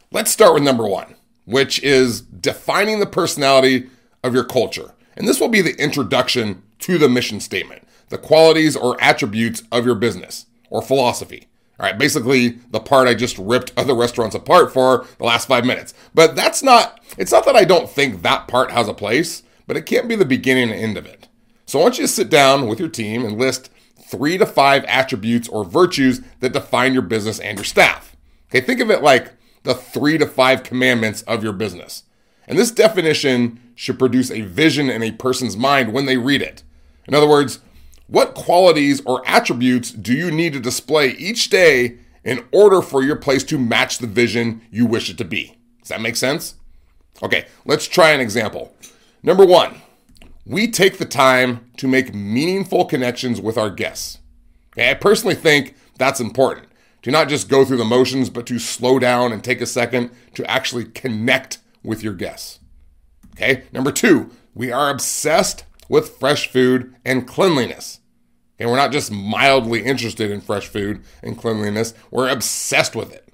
Let's 0.10 0.32
start 0.32 0.54
with 0.54 0.64
number 0.64 0.88
one, 0.88 1.16
which 1.44 1.84
is 1.84 2.22
defining 2.22 3.02
the 3.02 3.08
personality 3.08 3.90
of 4.24 4.34
your 4.34 4.46
culture. 4.46 4.94
And 5.18 5.28
this 5.28 5.42
will 5.42 5.50
be 5.50 5.60
the 5.60 5.76
introduction 5.76 6.64
to 6.80 6.98
the 6.98 7.10
mission 7.10 7.42
statement, 7.42 7.84
the 8.08 8.18
qualities 8.18 8.78
or 8.78 8.96
attributes 9.04 9.64
of 9.70 9.86
your 9.86 9.96
business 9.96 10.46
or 10.70 10.82
philosophy. 10.82 11.50
All 11.80 11.86
right, 11.86 11.98
basically 11.98 12.60
the 12.72 12.80
part 12.80 13.08
I 13.08 13.14
just 13.14 13.38
ripped 13.38 13.74
other 13.78 13.96
restaurants 13.96 14.36
apart 14.36 14.72
for 14.72 15.06
the 15.18 15.26
last 15.26 15.48
five 15.48 15.66
minutes. 15.66 15.94
But 16.14 16.36
that's 16.36 16.64
not, 16.64 17.02
it's 17.18 17.32
not 17.32 17.46
that 17.46 17.56
I 17.56 17.66
don't 17.66 17.90
think 17.90 18.22
that 18.22 18.48
part 18.48 18.72
has 18.72 18.88
a 18.88 18.94
place, 18.94 19.44
but 19.68 19.78
it 19.78 19.86
can't 19.86 20.08
be 20.08 20.16
the 20.16 20.26
beginning 20.26 20.72
and 20.72 20.80
end 20.80 20.98
of 20.98 21.06
it. 21.06 21.28
So 21.66 21.80
I 21.80 21.84
want 21.84 21.98
you 21.98 22.04
to 22.04 22.08
sit 22.08 22.30
down 22.30 22.68
with 22.68 22.80
your 22.80 22.90
team 22.90 23.26
and 23.26 23.38
list 23.38 23.72
three 23.98 24.38
to 24.38 24.46
five 24.46 24.84
attributes 24.86 25.48
or 25.50 25.66
virtues 25.66 26.22
that 26.40 26.54
define 26.54 26.94
your 26.94 27.02
business 27.02 27.40
and 27.40 27.58
your 27.58 27.66
staff. 27.66 28.16
Okay, 28.50 28.62
think 28.62 28.80
of 28.80 28.92
it 28.92 29.02
like 29.02 29.34
the 29.64 29.74
three 29.74 30.18
to 30.18 30.28
five 30.28 30.64
commandments 30.64 31.24
of 31.24 31.44
your 31.44 31.54
business. 31.54 32.04
And 32.48 32.58
this 32.58 32.72
definition 32.72 33.60
should 33.74 34.00
produce 34.00 34.30
a 34.30 34.42
vision 34.42 34.90
in 34.90 35.02
a 35.02 35.12
person's 35.12 35.58
mind 35.58 35.92
when 35.92 36.06
they 36.06 36.18
read 36.18 36.42
it. 36.42 36.64
In 37.08 37.16
other 37.16 37.28
words, 37.28 37.60
what 38.08 38.36
qualities 38.36 39.02
or 39.06 39.28
attributes 39.28 39.92
do 39.92 40.14
you 40.14 40.32
need 40.32 40.54
to 40.54 40.60
display 40.60 41.10
each 41.12 41.50
day 41.50 41.98
in 42.24 42.44
order 42.52 42.82
for 42.82 43.04
your 43.04 43.16
place 43.16 43.44
to 43.46 43.58
match 43.58 44.00
the 44.00 44.08
vision 44.08 44.62
you 44.72 44.86
wish 44.86 45.10
it 45.10 45.18
to 45.20 45.26
be. 45.26 45.58
Does 45.80 45.90
that 45.90 46.02
make 46.02 46.16
sense? 46.16 46.56
Okay, 47.24 47.46
let's 47.66 47.88
try 47.88 48.12
an 48.12 48.20
example. 48.20 48.76
Number 49.24 49.46
one, 49.46 49.82
we 50.46 50.70
take 50.70 50.98
the 50.98 51.06
time 51.06 51.72
to 51.78 51.88
make 51.88 52.14
meaningful 52.14 52.86
connections 52.86 53.40
with 53.40 53.58
our 53.58 53.70
guests. 53.70 54.20
Okay, 54.74 54.92
I 54.92 54.96
personally 54.96 55.36
think 55.36 55.76
that's 55.98 56.20
important 56.20 56.68
to 57.04 57.12
not 57.12 57.30
just 57.30 57.50
go 57.50 57.64
through 57.64 57.78
the 57.78 57.86
motions, 57.86 58.30
but 58.30 58.48
to 58.48 58.60
slow 58.60 59.00
down 59.00 59.32
and 59.32 59.44
take 59.44 59.62
a 59.62 59.66
second 59.66 60.10
to 60.34 60.50
actually 60.50 60.86
connect 60.86 61.60
with 61.84 62.04
your 62.04 62.14
guests. 62.14 62.60
Okay, 63.36 63.64
number 63.72 63.92
two, 63.92 64.32
we 64.54 64.72
are 64.72 64.90
obsessed 64.90 65.66
with 65.90 66.18
fresh 66.18 66.50
food 66.52 66.96
and 67.04 67.28
cleanliness. 67.28 68.00
And 68.58 68.70
we're 68.70 68.78
not 68.78 68.92
just 68.92 69.12
mildly 69.12 69.84
interested 69.84 70.32
in 70.32 70.42
fresh 70.42 70.68
food 70.68 71.04
and 71.22 71.38
cleanliness, 71.38 71.94
we're 72.12 72.30
obsessed 72.30 72.96
with 72.96 73.14
it. 73.14 73.28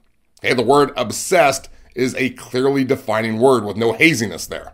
Okay, 0.43 0.53
the 0.53 0.63
word 0.63 0.91
obsessed 0.97 1.69
is 1.95 2.15
a 2.15 2.31
clearly 2.31 2.83
defining 2.83 3.37
word 3.39 3.63
with 3.63 3.77
no 3.77 3.93
haziness 3.93 4.47
there. 4.47 4.73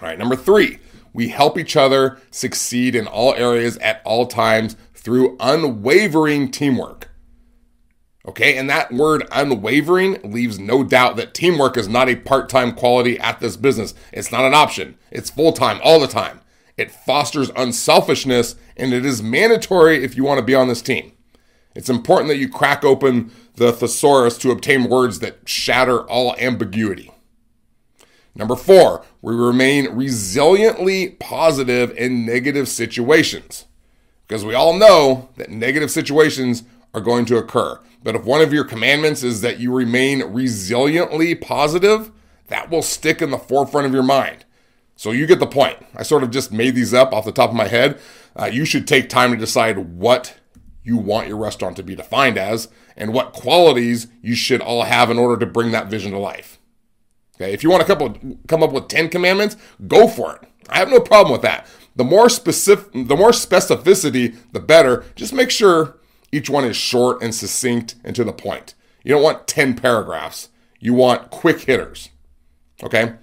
All 0.00 0.08
right, 0.08 0.18
number 0.18 0.36
three, 0.36 0.78
we 1.12 1.28
help 1.28 1.58
each 1.58 1.76
other 1.76 2.18
succeed 2.30 2.94
in 2.94 3.06
all 3.06 3.34
areas 3.34 3.76
at 3.78 4.02
all 4.04 4.26
times 4.26 4.76
through 4.94 5.36
unwavering 5.40 6.50
teamwork. 6.50 7.08
Okay, 8.28 8.56
and 8.56 8.68
that 8.68 8.92
word 8.92 9.26
unwavering 9.32 10.20
leaves 10.22 10.58
no 10.58 10.84
doubt 10.84 11.16
that 11.16 11.34
teamwork 11.34 11.76
is 11.76 11.88
not 11.88 12.08
a 12.08 12.16
part 12.16 12.48
time 12.48 12.72
quality 12.72 13.18
at 13.18 13.40
this 13.40 13.56
business. 13.56 13.94
It's 14.12 14.30
not 14.30 14.44
an 14.44 14.54
option, 14.54 14.96
it's 15.10 15.30
full 15.30 15.52
time 15.52 15.80
all 15.82 15.98
the 15.98 16.06
time. 16.06 16.40
It 16.76 16.90
fosters 16.90 17.50
unselfishness, 17.56 18.56
and 18.76 18.92
it 18.92 19.04
is 19.04 19.22
mandatory 19.22 20.02
if 20.02 20.16
you 20.16 20.24
want 20.24 20.38
to 20.38 20.44
be 20.44 20.54
on 20.54 20.68
this 20.68 20.82
team. 20.82 21.12
It's 21.74 21.90
important 21.90 22.28
that 22.28 22.38
you 22.38 22.48
crack 22.48 22.84
open 22.84 23.30
the 23.54 23.72
thesaurus 23.72 24.38
to 24.38 24.50
obtain 24.50 24.88
words 24.88 25.20
that 25.20 25.48
shatter 25.48 26.00
all 26.08 26.34
ambiguity. 26.36 27.12
Number 28.34 28.56
four, 28.56 29.04
we 29.22 29.34
remain 29.34 29.86
resiliently 29.86 31.18
positive 31.18 31.90
in 31.96 32.24
negative 32.24 32.68
situations. 32.68 33.66
Because 34.26 34.44
we 34.44 34.54
all 34.54 34.74
know 34.74 35.28
that 35.36 35.50
negative 35.50 35.90
situations 35.90 36.62
are 36.94 37.00
going 37.00 37.24
to 37.26 37.36
occur. 37.36 37.80
But 38.02 38.14
if 38.14 38.24
one 38.24 38.40
of 38.40 38.52
your 38.52 38.64
commandments 38.64 39.22
is 39.22 39.40
that 39.42 39.58
you 39.58 39.72
remain 39.72 40.20
resiliently 40.20 41.40
positive, 41.40 42.10
that 42.46 42.70
will 42.70 42.82
stick 42.82 43.20
in 43.20 43.30
the 43.30 43.38
forefront 43.38 43.86
of 43.86 43.92
your 43.92 44.02
mind. 44.02 44.44
So 45.00 45.12
you 45.12 45.26
get 45.26 45.38
the 45.38 45.46
point. 45.46 45.78
I 45.96 46.02
sort 46.02 46.22
of 46.22 46.30
just 46.30 46.52
made 46.52 46.74
these 46.74 46.92
up 46.92 47.14
off 47.14 47.24
the 47.24 47.32
top 47.32 47.48
of 47.48 47.56
my 47.56 47.68
head. 47.68 47.98
Uh, 48.36 48.50
you 48.52 48.66
should 48.66 48.86
take 48.86 49.08
time 49.08 49.30
to 49.30 49.36
decide 49.38 49.78
what 49.78 50.34
you 50.82 50.98
want 50.98 51.26
your 51.26 51.38
restaurant 51.38 51.78
to 51.78 51.82
be 51.82 51.96
defined 51.96 52.36
as 52.36 52.68
and 52.98 53.14
what 53.14 53.32
qualities 53.32 54.08
you 54.20 54.34
should 54.34 54.60
all 54.60 54.82
have 54.82 55.10
in 55.10 55.18
order 55.18 55.38
to 55.38 55.50
bring 55.50 55.70
that 55.70 55.86
vision 55.86 56.12
to 56.12 56.18
life. 56.18 56.58
Okay, 57.36 57.54
if 57.54 57.62
you 57.62 57.70
want 57.70 57.86
to 57.86 57.96
up, 57.96 58.18
come 58.46 58.62
up 58.62 58.72
with 58.72 58.88
10 58.88 59.08
commandments, 59.08 59.56
go 59.88 60.06
for 60.06 60.34
it. 60.34 60.46
I 60.68 60.76
have 60.76 60.90
no 60.90 61.00
problem 61.00 61.32
with 61.32 61.40
that. 61.40 61.66
The 61.96 62.04
more 62.04 62.28
specific 62.28 62.92
the 62.92 63.16
more 63.16 63.30
specificity, 63.30 64.36
the 64.52 64.60
better. 64.60 65.06
Just 65.14 65.32
make 65.32 65.50
sure 65.50 65.96
each 66.30 66.50
one 66.50 66.66
is 66.66 66.76
short 66.76 67.22
and 67.22 67.34
succinct 67.34 67.94
and 68.04 68.14
to 68.16 68.22
the 68.22 68.34
point. 68.34 68.74
You 69.02 69.14
don't 69.14 69.22
want 69.22 69.46
10 69.46 69.76
paragraphs. 69.76 70.50
You 70.78 70.92
want 70.92 71.30
quick 71.30 71.60
hitters. 71.60 72.10
Okay? 72.82 73.14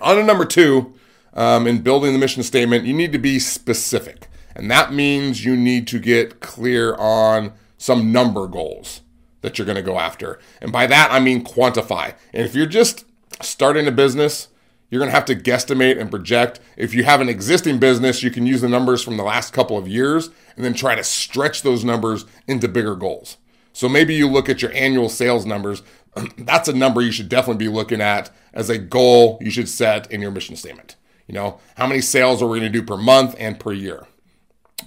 On 0.00 0.16
to 0.16 0.22
number 0.22 0.44
two, 0.44 0.94
um, 1.34 1.66
in 1.66 1.82
building 1.82 2.12
the 2.12 2.18
mission 2.18 2.42
statement, 2.42 2.84
you 2.84 2.94
need 2.94 3.12
to 3.12 3.18
be 3.18 3.38
specific. 3.38 4.28
And 4.54 4.70
that 4.70 4.92
means 4.92 5.44
you 5.44 5.54
need 5.54 5.86
to 5.88 5.98
get 5.98 6.40
clear 6.40 6.94
on 6.94 7.52
some 7.78 8.10
number 8.10 8.46
goals 8.46 9.02
that 9.42 9.58
you're 9.58 9.66
going 9.66 9.76
to 9.76 9.82
go 9.82 9.98
after. 9.98 10.40
And 10.60 10.72
by 10.72 10.86
that, 10.86 11.10
I 11.12 11.20
mean 11.20 11.44
quantify. 11.44 12.14
And 12.32 12.46
if 12.46 12.54
you're 12.54 12.66
just 12.66 13.04
starting 13.42 13.86
a 13.86 13.92
business, 13.92 14.48
you're 14.90 14.98
going 14.98 15.10
to 15.10 15.14
have 15.14 15.26
to 15.26 15.36
guesstimate 15.36 16.00
and 16.00 16.10
project. 16.10 16.60
If 16.76 16.94
you 16.94 17.04
have 17.04 17.20
an 17.20 17.28
existing 17.28 17.78
business, 17.78 18.22
you 18.22 18.30
can 18.30 18.46
use 18.46 18.60
the 18.60 18.68
numbers 18.68 19.02
from 19.02 19.16
the 19.16 19.24
last 19.24 19.52
couple 19.52 19.76
of 19.76 19.88
years 19.88 20.30
and 20.56 20.64
then 20.64 20.74
try 20.74 20.94
to 20.94 21.04
stretch 21.04 21.62
those 21.62 21.84
numbers 21.84 22.24
into 22.46 22.66
bigger 22.68 22.94
goals. 22.96 23.36
So 23.72 23.88
maybe 23.90 24.14
you 24.14 24.26
look 24.26 24.48
at 24.48 24.62
your 24.62 24.72
annual 24.72 25.10
sales 25.10 25.44
numbers. 25.44 25.82
That's 26.38 26.68
a 26.68 26.72
number 26.72 27.00
you 27.00 27.12
should 27.12 27.28
definitely 27.28 27.64
be 27.64 27.72
looking 27.72 28.00
at 28.00 28.30
as 28.52 28.70
a 28.70 28.78
goal 28.78 29.38
you 29.40 29.50
should 29.50 29.68
set 29.68 30.10
in 30.10 30.20
your 30.20 30.30
mission 30.30 30.56
statement. 30.56 30.96
You 31.26 31.34
know, 31.34 31.60
how 31.76 31.86
many 31.86 32.00
sales 32.00 32.42
are 32.42 32.46
we 32.46 32.60
going 32.60 32.72
to 32.72 32.78
do 32.78 32.84
per 32.84 32.96
month 32.96 33.34
and 33.38 33.58
per 33.58 33.72
year? 33.72 34.06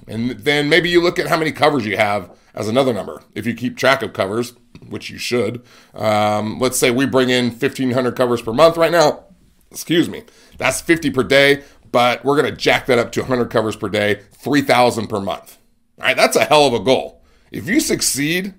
And 0.08 0.32
then 0.32 0.70
maybe 0.70 0.90
you 0.90 1.02
look 1.02 1.20
at 1.20 1.28
how 1.28 1.38
many 1.38 1.52
covers 1.52 1.86
you 1.86 1.98
have 1.98 2.36
as 2.54 2.68
another 2.68 2.94
number. 2.94 3.22
If 3.36 3.46
you 3.46 3.54
keep 3.54 3.78
track 3.78 4.02
of 4.02 4.14
covers, 4.14 4.54
which 4.88 5.10
you 5.10 5.18
should, 5.18 5.64
um, 5.94 6.60
let's 6.60 6.80
say 6.80 6.92
we 6.92 7.06
bring 7.06 7.30
in 7.30 7.50
1,500 7.50 8.16
covers 8.16 8.42
per 8.42 8.54
month 8.54 8.78
right 8.78 8.92
now. 8.92 9.26
Excuse 9.72 10.10
me. 10.10 10.24
That's 10.58 10.82
50 10.82 11.12
per 11.12 11.24
day, 11.24 11.64
but 11.92 12.24
we're 12.24 12.40
going 12.40 12.52
to 12.52 12.58
jack 12.58 12.86
that 12.88 12.98
up 12.98 13.12
to 13.14 13.22
100 13.22 13.50
covers 13.50 13.76
per 13.76 13.90
day, 13.90 14.22
3,000 14.34 15.08
per 15.08 15.20
month. 15.20 15.58
All 16.00 16.06
right, 16.06 16.18
that's 16.18 16.36
a 16.36 16.46
hell 16.46 16.66
of 16.66 16.74
a 16.74 16.80
goal. 16.80 17.22
If 17.52 17.68
you 17.68 17.80
succeed, 17.80 18.54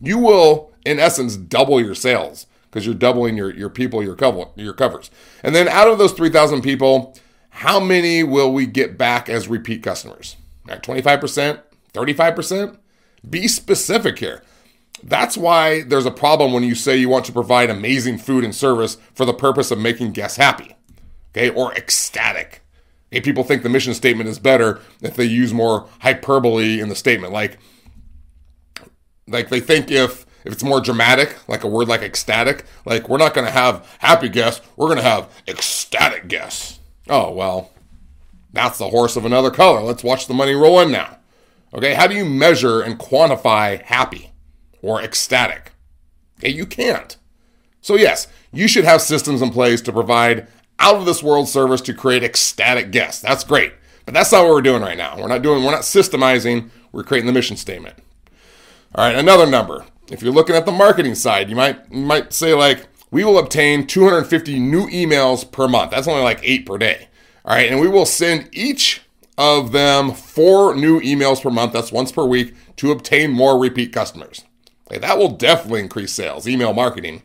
you 0.00 0.18
will, 0.18 0.69
in 0.84 0.98
essence, 0.98 1.36
double 1.36 1.80
your 1.80 1.94
sales 1.94 2.46
because 2.70 2.86
you're 2.86 2.94
doubling 2.94 3.36
your, 3.36 3.52
your 3.54 3.70
people, 3.70 4.02
your 4.02 4.14
cover, 4.14 4.44
your 4.54 4.72
covers. 4.72 5.10
And 5.42 5.54
then 5.54 5.68
out 5.68 5.88
of 5.88 5.98
those 5.98 6.12
3,000 6.12 6.62
people, 6.62 7.16
how 7.50 7.80
many 7.80 8.22
will 8.22 8.52
we 8.52 8.66
get 8.66 8.96
back 8.96 9.28
as 9.28 9.48
repeat 9.48 9.82
customers? 9.82 10.36
Right, 10.66 10.82
25%, 10.82 11.60
35%? 11.92 12.76
Be 13.28 13.48
specific 13.48 14.18
here. 14.18 14.42
That's 15.02 15.36
why 15.36 15.82
there's 15.82 16.06
a 16.06 16.10
problem 16.10 16.52
when 16.52 16.62
you 16.62 16.74
say 16.74 16.96
you 16.96 17.08
want 17.08 17.24
to 17.24 17.32
provide 17.32 17.70
amazing 17.70 18.18
food 18.18 18.44
and 18.44 18.54
service 18.54 18.98
for 19.14 19.24
the 19.24 19.34
purpose 19.34 19.70
of 19.70 19.78
making 19.78 20.12
guests 20.12 20.36
happy, 20.36 20.76
okay, 21.32 21.48
or 21.50 21.72
ecstatic. 21.74 22.62
Okay, 23.12 23.20
people 23.20 23.42
think 23.42 23.62
the 23.62 23.68
mission 23.68 23.94
statement 23.94 24.28
is 24.28 24.38
better 24.38 24.80
if 25.02 25.16
they 25.16 25.24
use 25.24 25.52
more 25.52 25.88
hyperbole 26.00 26.80
in 26.80 26.88
the 26.88 26.94
statement, 26.94 27.32
like, 27.32 27.58
like 29.26 29.48
they 29.48 29.60
think 29.60 29.90
if 29.90 30.26
if 30.44 30.52
it's 30.52 30.62
more 30.62 30.80
dramatic, 30.80 31.36
like 31.48 31.64
a 31.64 31.68
word 31.68 31.88
like 31.88 32.02
ecstatic, 32.02 32.64
like 32.84 33.08
we're 33.08 33.18
not 33.18 33.34
going 33.34 33.46
to 33.46 33.52
have 33.52 33.86
happy 33.98 34.28
guests, 34.28 34.66
we're 34.76 34.86
going 34.86 34.98
to 34.98 35.02
have 35.02 35.30
ecstatic 35.46 36.28
guests. 36.28 36.80
Oh, 37.08 37.32
well, 37.32 37.72
that's 38.52 38.78
the 38.78 38.90
horse 38.90 39.16
of 39.16 39.24
another 39.24 39.50
color. 39.50 39.80
Let's 39.80 40.04
watch 40.04 40.26
the 40.26 40.34
money 40.34 40.54
roll 40.54 40.80
in 40.80 40.90
now. 40.90 41.18
Okay, 41.72 41.94
how 41.94 42.06
do 42.06 42.14
you 42.14 42.24
measure 42.24 42.80
and 42.80 42.98
quantify 42.98 43.82
happy 43.82 44.32
or 44.82 45.00
ecstatic? 45.00 45.72
Okay, 46.38 46.50
you 46.50 46.66
can't. 46.66 47.16
So, 47.80 47.96
yes, 47.96 48.26
you 48.52 48.66
should 48.66 48.84
have 48.84 49.02
systems 49.02 49.40
in 49.42 49.50
place 49.50 49.80
to 49.82 49.92
provide 49.92 50.48
out 50.78 50.96
of 50.96 51.04
this 51.04 51.22
world 51.22 51.48
service 51.48 51.80
to 51.82 51.94
create 51.94 52.24
ecstatic 52.24 52.90
guests. 52.90 53.22
That's 53.22 53.44
great. 53.44 53.74
But 54.04 54.14
that's 54.14 54.32
not 54.32 54.44
what 54.44 54.54
we're 54.54 54.62
doing 54.62 54.82
right 54.82 54.98
now. 54.98 55.16
We're 55.16 55.28
not 55.28 55.42
doing, 55.42 55.62
we're 55.62 55.70
not 55.70 55.82
systemizing, 55.82 56.70
we're 56.90 57.04
creating 57.04 57.26
the 57.26 57.32
mission 57.32 57.56
statement. 57.56 57.96
All 58.94 59.04
right, 59.04 59.14
another 59.14 59.46
number 59.46 59.84
if 60.10 60.22
you're 60.22 60.32
looking 60.32 60.56
at 60.56 60.66
the 60.66 60.72
marketing 60.72 61.14
side, 61.14 61.48
you 61.48 61.56
might 61.56 61.80
you 61.90 62.02
might 62.02 62.32
say 62.32 62.54
like 62.54 62.88
we 63.10 63.24
will 63.24 63.38
obtain 63.38 63.86
250 63.86 64.58
new 64.58 64.86
emails 64.86 65.50
per 65.50 65.66
month. 65.66 65.90
That's 65.90 66.08
only 66.08 66.22
like 66.22 66.40
8 66.42 66.66
per 66.66 66.78
day. 66.78 67.08
All 67.44 67.54
right, 67.54 67.70
and 67.70 67.80
we 67.80 67.88
will 67.88 68.06
send 68.06 68.48
each 68.52 69.02
of 69.38 69.72
them 69.72 70.12
four 70.12 70.74
new 70.74 71.00
emails 71.00 71.40
per 71.40 71.50
month, 71.50 71.72
that's 71.72 71.90
once 71.90 72.12
per 72.12 72.24
week 72.26 72.54
to 72.76 72.92
obtain 72.92 73.30
more 73.30 73.58
repeat 73.58 73.92
customers. 73.92 74.44
Okay, 74.86 74.98
that 74.98 75.16
will 75.16 75.30
definitely 75.30 75.80
increase 75.80 76.12
sales, 76.12 76.46
email 76.46 76.74
marketing. 76.74 77.22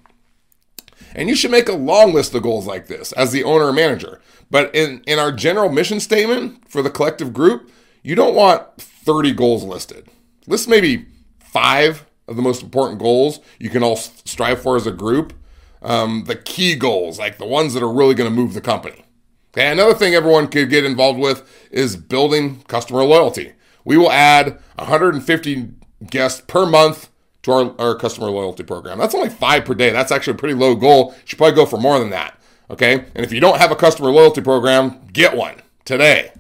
And 1.13 1.27
you 1.27 1.36
should 1.36 1.51
make 1.51 1.68
a 1.68 1.74
long 1.74 2.13
list 2.13 2.34
of 2.34 2.44
goals 2.44 2.65
like 2.65 2.88
this 2.88 3.12
as 3.13 3.32
the 3.32 3.44
owner 3.44 3.65
or 3.65 3.74
manager. 3.74 4.22
But 4.50 4.74
in, 4.74 5.01
in 5.06 5.20
our 5.20 5.32
general 5.32 5.70
mission 5.70 6.00
statement 6.00 6.70
for 6.70 6.82
the 6.82 6.89
collective 6.89 7.34
group, 7.34 7.70
you 8.01 8.15
don't 8.15 8.36
want 8.36 8.65
30 8.77 9.34
goals 9.34 9.63
listed. 9.63 10.08
List 10.48 10.70
maybe 10.70 11.08
five 11.39 12.04
of 12.27 12.36
the 12.36 12.41
most 12.41 12.63
important 12.63 13.00
goals 13.00 13.39
you 13.60 13.70
can 13.70 13.84
all 13.84 13.96
strive 13.96 14.62
for 14.62 14.75
as 14.75 14.88
a 14.88 14.91
group. 14.91 15.34
Um, 15.82 16.24
the 16.25 16.36
key 16.36 16.75
goals, 16.75 17.20
like 17.20 17.38
the 17.38 17.46
ones 17.46 17.74
that 17.74 17.84
are 17.84 17.91
really 17.91 18.15
going 18.15 18.29
to 18.29 18.36
move 18.36 18.53
the 18.53 18.62
company. 18.62 19.05
Okay, 19.53 19.72
another 19.72 19.94
thing 19.94 20.13
everyone 20.13 20.48
could 20.48 20.70
get 20.70 20.84
involved 20.84 21.20
with 21.20 21.48
is 21.72 21.96
building 21.96 22.62
customer 22.67 23.03
loyalty. 23.03 23.53
We 23.86 23.98
will 23.98 24.12
add 24.12 24.60
150 24.75 25.70
guests 26.10 26.41
per 26.46 26.65
month 26.65 27.10
to 27.44 27.51
our, 27.51 27.75
our 27.79 27.96
customer 27.96 28.32
loyalty 28.32 28.63
program. 28.63 28.98
That's 28.98 29.15
only 29.15 29.29
five 29.29 29.63
per 29.63 29.75
day. 29.75 29.91
That's 29.91 30.12
actually 30.12 30.34
a 30.34 30.38
pretty 30.38 30.55
low 30.55 30.75
goal. 30.75 31.13
You 31.15 31.22
should 31.25 31.38
probably 31.38 31.55
go 31.55 31.65
for 31.65 31.79
more 31.79 32.00
than 32.00 32.10
that. 32.10 32.38
Okay, 32.70 32.94
and 32.94 33.24
if 33.24 33.32
you 33.32 33.39
don't 33.39 33.60
have 33.60 33.72
a 33.72 33.75
customer 33.75 34.10
loyalty 34.10 34.41
program, 34.41 35.00
get 35.13 35.38
one 35.38 35.62
today. 35.86 36.32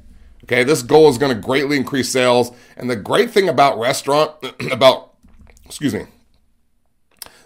Okay, 0.43 0.63
this 0.63 0.81
goal 0.81 1.09
is 1.09 1.17
going 1.17 1.33
to 1.33 1.41
greatly 1.41 1.77
increase 1.77 2.09
sales. 2.09 2.51
And 2.75 2.89
the 2.89 2.95
great 2.95 3.31
thing 3.31 3.47
about 3.47 3.79
restaurant, 3.79 4.31
about 4.71 5.13
excuse 5.65 5.93
me. 5.93 6.05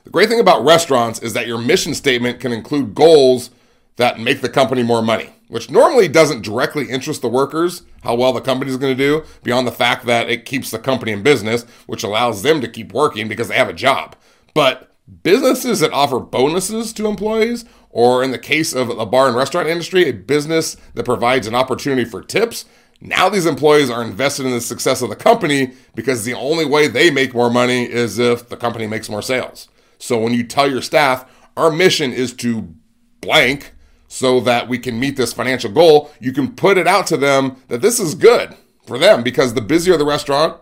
The 0.03 0.09
great 0.09 0.29
thing 0.29 0.39
about 0.39 0.63
restaurants 0.65 1.21
is 1.21 1.33
that 1.33 1.47
your 1.47 1.57
mission 1.57 1.93
statement 1.93 2.39
can 2.39 2.51
include 2.51 2.95
goals 2.95 3.51
that 3.97 4.19
make 4.19 4.41
the 4.41 4.49
company 4.49 4.81
more 4.81 5.01
money. 5.01 5.29
which 5.49 5.69
normally 5.69 6.07
doesn't 6.07 6.43
directly 6.43 6.89
interest 6.89 7.21
the 7.21 7.27
workers, 7.27 7.81
how 8.03 8.13
well 8.15 8.31
the 8.31 8.39
company 8.39 8.69
is 8.71 8.77
going 8.77 8.95
to 8.95 9.03
do, 9.03 9.23
beyond 9.43 9.67
the 9.67 9.71
fact 9.71 10.05
that 10.05 10.29
it 10.29 10.45
keeps 10.45 10.69
the 10.71 10.79
company 10.79 11.11
in 11.11 11.23
business, 11.23 11.63
which 11.88 12.03
allows 12.03 12.43
them 12.43 12.61
to 12.61 12.67
keep 12.67 12.93
working 12.93 13.27
because 13.27 13.47
they 13.47 13.57
have 13.57 13.67
a 13.67 13.73
job. 13.73 14.15
But 14.53 14.93
businesses 15.23 15.79
that 15.79 15.91
offer 15.91 16.19
bonuses 16.19 16.93
to 16.93 17.07
employees, 17.07 17.65
or 17.89 18.23
in 18.23 18.29
the 18.29 18.38
case 18.38 18.73
of 18.73 18.89
the 18.89 19.05
bar 19.05 19.27
and 19.27 19.35
restaurant 19.35 19.67
industry, 19.67 20.07
a 20.07 20.13
business 20.13 20.77
that 20.93 21.03
provides 21.03 21.47
an 21.47 21.55
opportunity 21.55 22.05
for 22.05 22.21
tips, 22.21 22.65
now 23.01 23.29
these 23.29 23.46
employees 23.46 23.89
are 23.89 24.03
invested 24.03 24.46
in 24.46 24.51
the 24.51 24.62
success 24.62 25.01
of 25.01 25.10
the 25.10 25.15
company 25.15 25.74
because 25.96 26.25
the 26.25 26.34
only 26.34 26.65
way 26.65 26.88
they 26.88 27.10
make 27.10 27.34
more 27.34 27.50
money 27.50 27.84
is 27.84 28.20
if 28.20 28.50
the 28.50 28.58
company 28.58 28.88
makes 28.88 29.10
more 29.10 29.22
sales. 29.22 29.70
So 30.00 30.18
when 30.20 30.34
you 30.34 30.44
tell 30.44 30.70
your 30.70 30.82
staff, 30.82 31.25
our 31.56 31.72
mission 31.72 32.12
is 32.12 32.34
to 32.36 32.74
blank 33.22 33.74
so 34.08 34.39
that 34.41 34.68
we 34.68 34.79
can 34.79 35.00
meet 35.00 35.15
this 35.15 35.34
financial 35.34 35.72
goal, 35.72 36.12
you 36.20 36.34
can 36.34 36.53
put 36.56 36.77
it 36.77 36.88
out 36.88 37.08
to 37.08 37.18
them 37.18 37.58
that 37.68 37.82
this 37.82 38.00
is 38.00 38.15
good 38.15 38.56
for 38.86 38.98
them 38.98 39.24
because 39.24 39.53
the 39.53 39.62
busier 39.62 39.98
the 39.98 40.06
restaurant, 40.06 40.60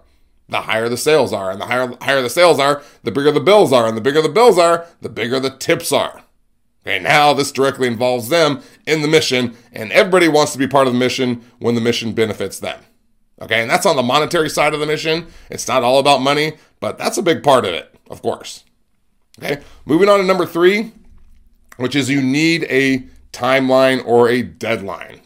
the 0.49 0.61
higher 0.61 0.89
the 0.89 0.97
sales 0.97 1.33
are. 1.33 1.49
And 1.49 1.59
the 1.59 1.65
higher, 1.65 1.93
higher 2.01 2.21
the 2.21 2.29
sales 2.29 2.59
are, 2.59 2.83
the 3.03 3.11
bigger 3.11 3.31
the 3.31 3.39
bills 3.39 3.71
are. 3.71 3.87
And 3.87 3.97
the 3.97 4.01
bigger 4.01 4.21
the 4.21 4.29
bills 4.29 4.57
are, 4.57 4.85
the 5.01 5.09
bigger 5.09 5.39
the 5.39 5.49
tips 5.49 5.91
are. 5.91 6.23
Okay, 6.87 6.99
now 6.99 7.33
this 7.33 7.51
directly 7.51 7.85
involves 7.85 8.29
them 8.29 8.61
in 8.85 9.01
the 9.01 9.09
mission, 9.09 9.57
and 9.73 9.91
everybody 9.91 10.29
wants 10.29 10.53
to 10.53 10.57
be 10.57 10.69
part 10.69 10.87
of 10.87 10.93
the 10.93 10.99
mission 10.99 11.43
when 11.59 11.75
the 11.75 11.81
mission 11.81 12.13
benefits 12.13 12.61
them. 12.61 12.79
Okay, 13.41 13.61
and 13.61 13.69
that's 13.69 13.85
on 13.85 13.97
the 13.97 14.03
monetary 14.03 14.49
side 14.49 14.73
of 14.73 14.79
the 14.79 14.85
mission. 14.85 15.27
It's 15.49 15.67
not 15.67 15.83
all 15.83 15.99
about 15.99 16.21
money, 16.21 16.53
but 16.79 16.97
that's 16.97 17.17
a 17.17 17.21
big 17.21 17.43
part 17.43 17.65
of 17.65 17.73
it, 17.73 17.93
of 18.09 18.21
course. 18.21 18.63
Okay, 19.37 19.61
moving 19.85 20.07
on 20.07 20.19
to 20.19 20.25
number 20.25 20.45
three, 20.45 20.93
which 21.75 21.93
is 21.93 22.09
you 22.09 22.21
need 22.21 22.65
a 22.69 22.99
timeline 23.33 24.01
or 24.05 24.29
a 24.29 24.41
deadline. 24.41 25.19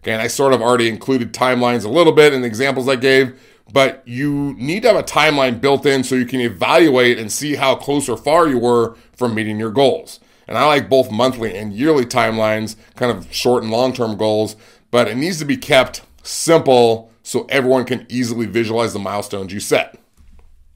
Okay, 0.00 0.12
and 0.12 0.20
I 0.20 0.26
sort 0.26 0.52
of 0.52 0.60
already 0.60 0.90
included 0.90 1.32
timelines 1.32 1.86
a 1.86 1.88
little 1.88 2.12
bit 2.12 2.34
in 2.34 2.42
the 2.42 2.46
examples 2.46 2.90
I 2.90 2.96
gave, 2.96 3.40
but 3.72 4.06
you 4.06 4.54
need 4.58 4.82
to 4.82 4.88
have 4.88 4.98
a 4.98 5.02
timeline 5.02 5.62
built 5.62 5.86
in 5.86 6.04
so 6.04 6.14
you 6.14 6.26
can 6.26 6.42
evaluate 6.42 7.18
and 7.18 7.32
see 7.32 7.54
how 7.54 7.74
close 7.74 8.06
or 8.06 8.18
far 8.18 8.46
you 8.46 8.58
were 8.58 8.96
from 9.14 9.34
meeting 9.34 9.58
your 9.58 9.70
goals. 9.70 10.20
And 10.48 10.56
I 10.56 10.66
like 10.66 10.88
both 10.88 11.10
monthly 11.10 11.56
and 11.56 11.72
yearly 11.72 12.04
timelines, 12.04 12.76
kind 12.94 13.10
of 13.16 13.32
short 13.32 13.62
and 13.62 13.72
long 13.72 13.92
term 13.92 14.16
goals, 14.16 14.56
but 14.90 15.08
it 15.08 15.16
needs 15.16 15.38
to 15.40 15.44
be 15.44 15.56
kept 15.56 16.02
simple 16.22 17.10
so 17.22 17.46
everyone 17.48 17.84
can 17.84 18.06
easily 18.08 18.46
visualize 18.46 18.92
the 18.92 18.98
milestones 18.98 19.52
you 19.52 19.60
set. 19.60 19.98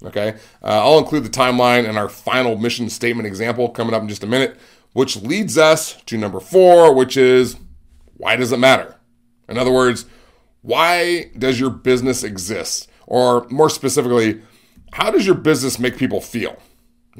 Okay, 0.02 0.30
uh, 0.62 0.80
I'll 0.82 0.98
include 0.98 1.24
the 1.24 1.28
timeline 1.28 1.86
and 1.86 1.98
our 1.98 2.08
final 2.08 2.56
mission 2.56 2.88
statement 2.88 3.26
example 3.26 3.68
coming 3.68 3.94
up 3.94 4.02
in 4.02 4.08
just 4.08 4.24
a 4.24 4.26
minute 4.26 4.58
which 4.92 5.16
leads 5.16 5.56
us 5.56 5.94
to 6.06 6.16
number 6.16 6.40
four, 6.40 6.94
which 6.94 7.16
is 7.16 7.56
why 8.16 8.36
does 8.36 8.52
it 8.52 8.58
matter? 8.58 8.96
In 9.48 9.58
other 9.58 9.72
words, 9.72 10.06
why 10.62 11.30
does 11.38 11.58
your 11.58 11.70
business 11.70 12.22
exist? 12.22 12.88
Or 13.06 13.46
more 13.50 13.70
specifically, 13.70 14.42
how 14.92 15.10
does 15.10 15.26
your 15.26 15.34
business 15.34 15.78
make 15.78 15.96
people 15.96 16.20
feel? 16.20 16.56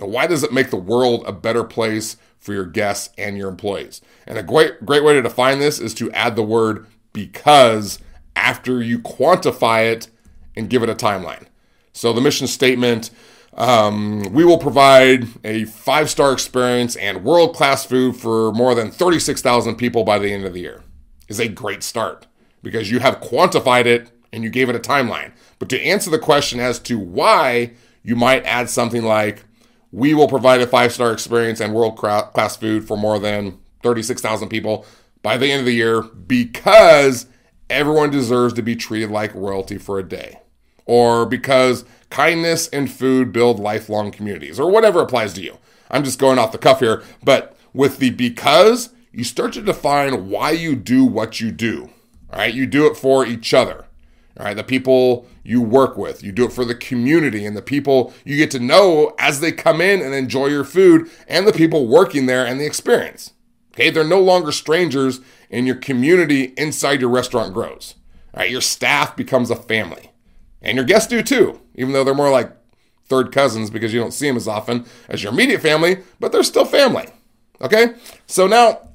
Now, 0.00 0.07
why 0.07 0.26
does 0.26 0.42
it 0.42 0.52
make 0.52 0.71
the 0.71 0.76
world 0.76 1.25
a 1.26 1.33
better 1.33 1.62
place 1.62 2.16
for 2.38 2.54
your 2.54 2.64
guests 2.64 3.14
and 3.19 3.37
your 3.37 3.49
employees? 3.49 4.00
And 4.26 4.38
a 4.38 4.42
great, 4.42 4.85
great 4.85 5.04
way 5.04 5.12
to 5.12 5.23
define 5.23 5.59
this 5.59 5.78
is 5.78 5.95
to 5.95 6.11
add 6.12 6.37
the 6.37 6.42
word 6.42 6.87
because 7.12 7.99
after 8.35 8.83
you 8.83 8.99
quantify 8.99 9.92
it 9.92 10.09
and 10.57 10.71
give 10.71 10.83
it 10.83 10.88
a 10.88 10.95
timeline. 10.95 11.47
So 11.92 12.12
the 12.12 12.21
mission 12.21 12.47
statement 12.47 13.11
um, 13.54 14.33
we 14.33 14.45
will 14.45 14.59
provide 14.59 15.26
a 15.45 15.64
five 15.64 16.09
star 16.09 16.33
experience 16.33 16.97
and 16.97 17.25
world 17.25 17.54
class 17.54 17.85
food 17.85 18.16
for 18.16 18.52
more 18.52 18.75
than 18.75 18.90
36,000 18.90 19.76
people 19.76 20.04
by 20.04 20.19
the 20.19 20.33
end 20.33 20.45
of 20.45 20.54
the 20.54 20.61
year. 20.61 20.83
Is 21.28 21.40
a 21.40 21.49
great 21.49 21.83
start 21.83 22.26
because 22.62 22.90
you 22.90 23.00
have 23.00 23.21
quantified 23.21 23.87
it 23.87 24.11
and 24.33 24.45
you 24.45 24.50
gave 24.50 24.69
it 24.69 24.76
a 24.76 24.80
timeline. 24.80 25.33
But 25.59 25.69
to 25.71 25.80
answer 25.80 26.11
the 26.11 26.19
question 26.19 26.61
as 26.61 26.78
to 26.80 26.99
why, 26.99 27.73
you 28.02 28.16
might 28.16 28.45
add 28.45 28.71
something 28.71 29.02
like, 29.02 29.45
we 29.92 30.14
will 30.14 30.28
provide 30.28 30.61
a 30.61 30.66
five 30.66 30.92
star 30.92 31.12
experience 31.12 31.61
and 31.61 31.75
world 31.75 31.97
class 31.97 32.56
food 32.56 32.87
for 32.87 32.97
more 32.97 33.18
than 33.18 33.59
36,000 33.82 34.49
people 34.49 34.85
by 35.23 35.37
the 35.37 35.50
end 35.50 35.60
of 35.60 35.67
the 35.67 35.75
year 35.75 36.02
because 36.02 37.26
everyone 37.69 38.10
deserves 38.10 38.54
to 38.54 38.62
be 38.62 38.76
treated 38.76 39.10
like 39.10 39.34
royalty 39.34 39.78
for 39.78 39.99
a 39.99 40.08
day. 40.08 40.41
Or 40.86 41.25
because 41.25 41.84
kindness 42.10 42.69
and 42.69 42.91
food 42.91 43.32
build 43.32 43.60
lifelong 43.60 44.10
communities, 44.10 44.58
or 44.58 44.71
whatever 44.71 45.00
applies 45.00 45.32
to 45.34 45.43
you. 45.43 45.58
I'm 45.91 46.04
just 46.04 46.19
going 46.19 46.38
off 46.38 46.52
the 46.52 46.58
cuff 46.58 46.80
here, 46.80 47.02
but 47.23 47.56
with 47.73 47.99
the 47.99 48.10
because, 48.10 48.91
you 49.12 49.25
start 49.25 49.52
to 49.54 49.62
define 49.62 50.28
why 50.28 50.50
you 50.50 50.76
do 50.76 51.04
what 51.04 51.41
you 51.41 51.50
do. 51.52 51.91
All 52.32 52.41
right, 52.41 52.54
you 52.54 52.67
do 52.67 52.86
it 52.86 52.97
for 52.97 53.26
each 53.26 53.54
other. 53.54 53.86
All 54.38 54.47
right, 54.47 54.56
the 54.56 54.64
people 54.64 55.26
you 55.43 55.60
work 55.60 55.99
with, 55.99 56.23
you 56.23 56.32
do 56.32 56.45
it 56.45 56.52
for 56.52 56.64
the 56.64 56.75
community 56.75 57.45
and 57.45 57.56
the 57.56 57.62
people 57.62 58.14
you 58.25 58.36
get 58.36 58.50
to 58.52 58.60
know 58.60 59.14
as 59.19 59.40
they 59.40 59.52
come 59.52 59.80
in 59.80 60.00
and 60.00 60.14
enjoy 60.14 60.47
your 60.47 60.64
food, 60.64 61.10
and 61.26 61.47
the 61.47 61.52
people 61.52 61.86
working 61.86 62.26
there 62.26 62.47
and 62.47 62.60
the 62.60 62.66
experience. 62.66 63.32
Okay, 63.75 63.90
they're 63.90 64.04
no 64.04 64.21
longer 64.21 64.52
strangers, 64.52 65.21
and 65.50 65.66
your 65.66 65.76
community 65.76 66.54
inside 66.56 67.00
your 67.00 67.10
restaurant 67.10 67.52
grows. 67.52 67.97
All 68.34 68.40
right, 68.40 68.50
your 68.50 68.60
staff 68.60 69.16
becomes 69.16 69.50
a 69.50 69.56
family. 69.56 70.10
And 70.62 70.76
your 70.76 70.84
guests 70.84 71.08
do 71.08 71.23
too, 71.23 71.60
even 71.75 71.93
though 71.93 72.04
they're 72.04 72.14
more 72.14 72.30
like 72.30 72.52
third 73.06 73.32
cousins 73.32 73.71
because 73.71 73.93
you 73.93 74.00
don't 74.00 74.12
see 74.12 74.28
them 74.28 74.36
as 74.36 74.47
often 74.47 74.86
as 75.08 75.23
your 75.23 75.32
immediate 75.32 75.60
family, 75.60 75.99
but 76.21 76.30
they're 76.30 76.43
still 76.43 76.64
family. 76.64 77.06
Okay? 77.60 77.95
So 78.26 78.47
now 78.47 78.88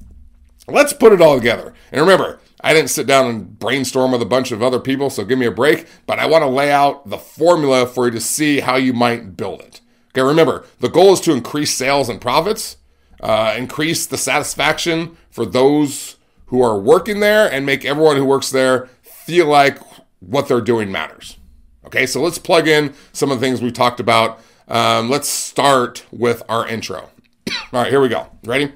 let's 0.68 0.92
put 0.92 1.12
it 1.12 1.20
all 1.20 1.36
together. 1.36 1.74
And 1.92 2.00
remember, 2.00 2.40
I 2.60 2.72
didn't 2.72 2.90
sit 2.90 3.06
down 3.06 3.26
and 3.26 3.58
brainstorm 3.58 4.12
with 4.12 4.22
a 4.22 4.26
bunch 4.26 4.50
of 4.50 4.62
other 4.62 4.80
people, 4.80 5.10
so 5.10 5.24
give 5.24 5.38
me 5.38 5.46
a 5.46 5.50
break, 5.50 5.86
but 6.06 6.18
I 6.18 6.26
want 6.26 6.42
to 6.42 6.48
lay 6.48 6.72
out 6.72 7.08
the 7.08 7.18
formula 7.18 7.86
for 7.86 8.06
you 8.06 8.12
to 8.12 8.20
see 8.20 8.60
how 8.60 8.76
you 8.76 8.92
might 8.92 9.36
build 9.36 9.60
it. 9.60 9.80
Okay, 10.10 10.22
remember, 10.22 10.64
the 10.80 10.88
goal 10.88 11.12
is 11.12 11.20
to 11.20 11.32
increase 11.32 11.74
sales 11.74 12.08
and 12.08 12.20
profits, 12.20 12.78
uh, 13.20 13.54
increase 13.56 14.06
the 14.06 14.16
satisfaction 14.16 15.16
for 15.30 15.44
those 15.44 16.16
who 16.46 16.62
are 16.62 16.78
working 16.78 17.20
there, 17.20 17.50
and 17.50 17.66
make 17.66 17.84
everyone 17.84 18.16
who 18.16 18.24
works 18.24 18.50
there 18.50 18.88
feel 19.02 19.46
like 19.46 19.78
what 20.20 20.48
they're 20.48 20.60
doing 20.60 20.90
matters. 20.90 21.36
Okay, 21.84 22.06
so 22.06 22.20
let's 22.20 22.38
plug 22.38 22.66
in 22.66 22.94
some 23.12 23.30
of 23.30 23.38
the 23.38 23.46
things 23.46 23.60
we 23.60 23.70
talked 23.70 24.00
about. 24.00 24.40
Um, 24.68 25.08
let's 25.10 25.28
start 25.28 26.04
with 26.10 26.42
our 26.48 26.66
intro. 26.66 27.10
All 27.72 27.82
right, 27.82 27.90
here 27.90 28.00
we 28.00 28.08
go. 28.08 28.28
Ready? 28.44 28.72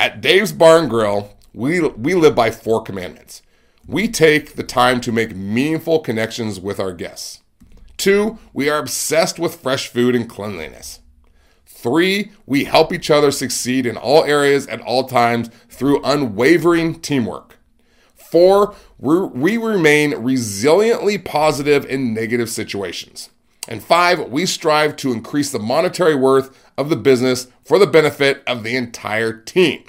At 0.00 0.20
Dave's 0.20 0.52
Barn 0.52 0.88
Grill, 0.88 1.36
we, 1.54 1.80
we 1.80 2.14
live 2.14 2.34
by 2.34 2.50
four 2.50 2.82
commandments. 2.82 3.42
We 3.86 4.08
take 4.08 4.54
the 4.54 4.62
time 4.62 5.00
to 5.02 5.12
make 5.12 5.36
meaningful 5.36 6.00
connections 6.00 6.60
with 6.60 6.78
our 6.78 6.92
guests. 6.92 7.40
Two, 7.96 8.38
we 8.52 8.68
are 8.68 8.78
obsessed 8.78 9.38
with 9.38 9.60
fresh 9.60 9.88
food 9.88 10.14
and 10.14 10.28
cleanliness. 10.28 11.00
Three, 11.66 12.30
we 12.46 12.64
help 12.64 12.92
each 12.92 13.10
other 13.10 13.30
succeed 13.30 13.86
in 13.86 13.96
all 13.96 14.24
areas 14.24 14.66
at 14.68 14.80
all 14.82 15.04
times 15.04 15.50
through 15.68 16.02
unwavering 16.04 17.00
teamwork. 17.00 17.58
Four, 18.14 18.74
we 18.98 19.56
remain 19.56 20.12
resiliently 20.12 21.22
positive 21.22 21.84
in 21.84 22.14
negative 22.14 22.48
situations. 22.48 23.30
And 23.68 23.82
five, 23.82 24.30
we 24.30 24.46
strive 24.46 24.96
to 24.96 25.12
increase 25.12 25.52
the 25.52 25.58
monetary 25.58 26.14
worth 26.14 26.56
of 26.78 26.88
the 26.88 26.96
business 26.96 27.48
for 27.64 27.78
the 27.78 27.86
benefit 27.86 28.42
of 28.46 28.62
the 28.62 28.76
entire 28.76 29.32
team. 29.32 29.84